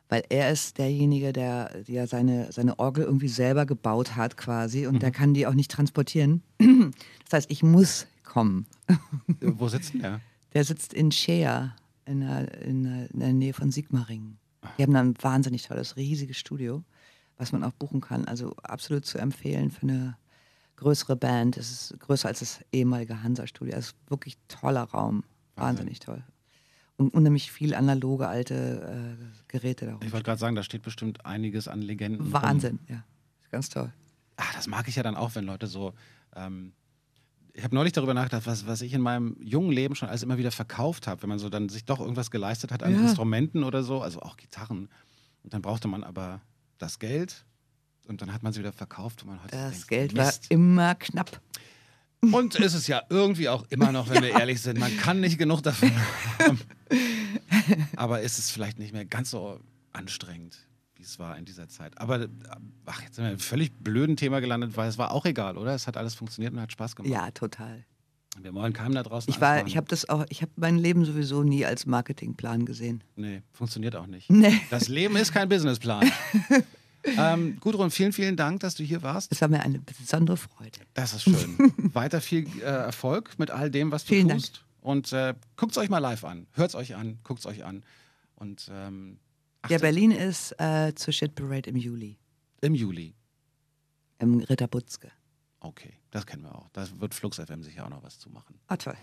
[0.07, 4.95] weil er ist derjenige, der ja seine, seine Orgel irgendwie selber gebaut hat quasi und
[4.95, 4.99] mhm.
[4.99, 6.43] der kann die auch nicht transportieren.
[7.25, 8.65] Das heißt, ich muss kommen.
[9.39, 10.19] Wo sitzt der?
[10.53, 14.37] Der sitzt in Scheer in der, in der Nähe von Sigmaringen.
[14.77, 16.83] Die haben dann ein wahnsinnig tolles, riesiges Studio,
[17.37, 18.25] was man auch buchen kann.
[18.25, 20.17] Also absolut zu empfehlen für eine
[20.75, 21.57] größere Band.
[21.57, 23.75] Es ist größer als das ehemalige Hansa-Studio.
[23.75, 25.23] Es ist wirklich toller Raum.
[25.55, 26.23] Wahnsinnig toll.
[26.97, 29.99] Und unheimlich viel analoge alte äh, Geräte da.
[30.03, 32.31] Ich wollte gerade sagen, da steht bestimmt einiges an Legenden.
[32.31, 32.95] Wahnsinn, rum.
[32.95, 33.03] ja.
[33.51, 33.91] Ganz toll.
[34.37, 35.93] Ach, das mag ich ja dann auch, wenn Leute so
[36.35, 36.73] ähm,
[37.53, 40.37] ich habe neulich darüber nachgedacht, was, was ich in meinem jungen Leben schon alles immer
[40.37, 43.01] wieder verkauft habe, wenn man so dann sich doch irgendwas geleistet hat an ja.
[43.01, 44.89] Instrumenten oder so, also auch Gitarren.
[45.43, 46.41] Und dann brauchte man aber
[46.77, 47.45] das Geld
[48.07, 49.23] und dann hat man sie wieder verkauft.
[49.23, 50.43] Und man heute das denkt, Geld Mist.
[50.43, 51.41] war immer knapp.
[52.21, 54.29] Und ist es ja irgendwie auch immer noch, wenn ja.
[54.29, 54.79] wir ehrlich sind.
[54.79, 55.91] Man kann nicht genug davon
[56.39, 56.59] haben.
[57.95, 59.59] Aber ist es vielleicht nicht mehr ganz so
[59.91, 60.67] anstrengend
[61.01, 61.99] wie es war in dieser Zeit.
[61.99, 62.27] Aber
[62.85, 65.57] ach, jetzt sind wir in einem völlig blöden Thema gelandet, weil es war auch egal,
[65.57, 65.73] oder?
[65.73, 67.11] Es hat alles funktioniert und hat Spaß gemacht.
[67.11, 67.83] Ja, total.
[68.39, 69.33] Wir wollen keinem da draußen.
[69.33, 73.03] Ich war, ich habe das auch, ich habe mein Leben sowieso nie als Marketingplan gesehen.
[73.15, 74.29] Nee, funktioniert auch nicht.
[74.29, 74.61] Nee.
[74.69, 76.09] Das Leben ist kein Businessplan.
[77.03, 79.31] ähm, Gudrun, vielen, vielen Dank, dass du hier warst.
[79.31, 80.79] Es war mir eine besondere Freude.
[80.93, 81.57] Das ist schön.
[81.93, 84.57] Weiter viel äh, Erfolg mit all dem, was du vielen tust.
[84.57, 84.65] Dank.
[84.81, 86.45] Und äh, guckt es euch mal live an.
[86.53, 87.83] Hört es euch an, guckt es euch an.
[88.35, 89.17] Und ähm,
[89.69, 92.17] ja, Berlin ist äh, zur Shit Parade im Juli.
[92.61, 93.13] Im Juli.
[94.19, 95.11] Im Ritter Butzke.
[95.59, 96.69] Okay, das kennen wir auch.
[96.73, 98.59] Da wird Flux FM sicher auch noch was zu machen.
[98.67, 98.97] Ah, toll.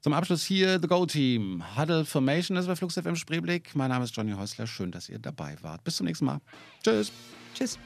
[0.00, 1.64] Zum Abschluss hier The Go Team.
[1.76, 3.74] Huddle Formation ist bei Flux FM Spreeblick.
[3.74, 4.66] Mein Name ist Johnny Häusler.
[4.66, 5.82] Schön, dass ihr dabei wart.
[5.82, 6.40] Bis zum nächsten Mal.
[6.82, 7.12] Tschüss.
[7.54, 7.78] Tschüss.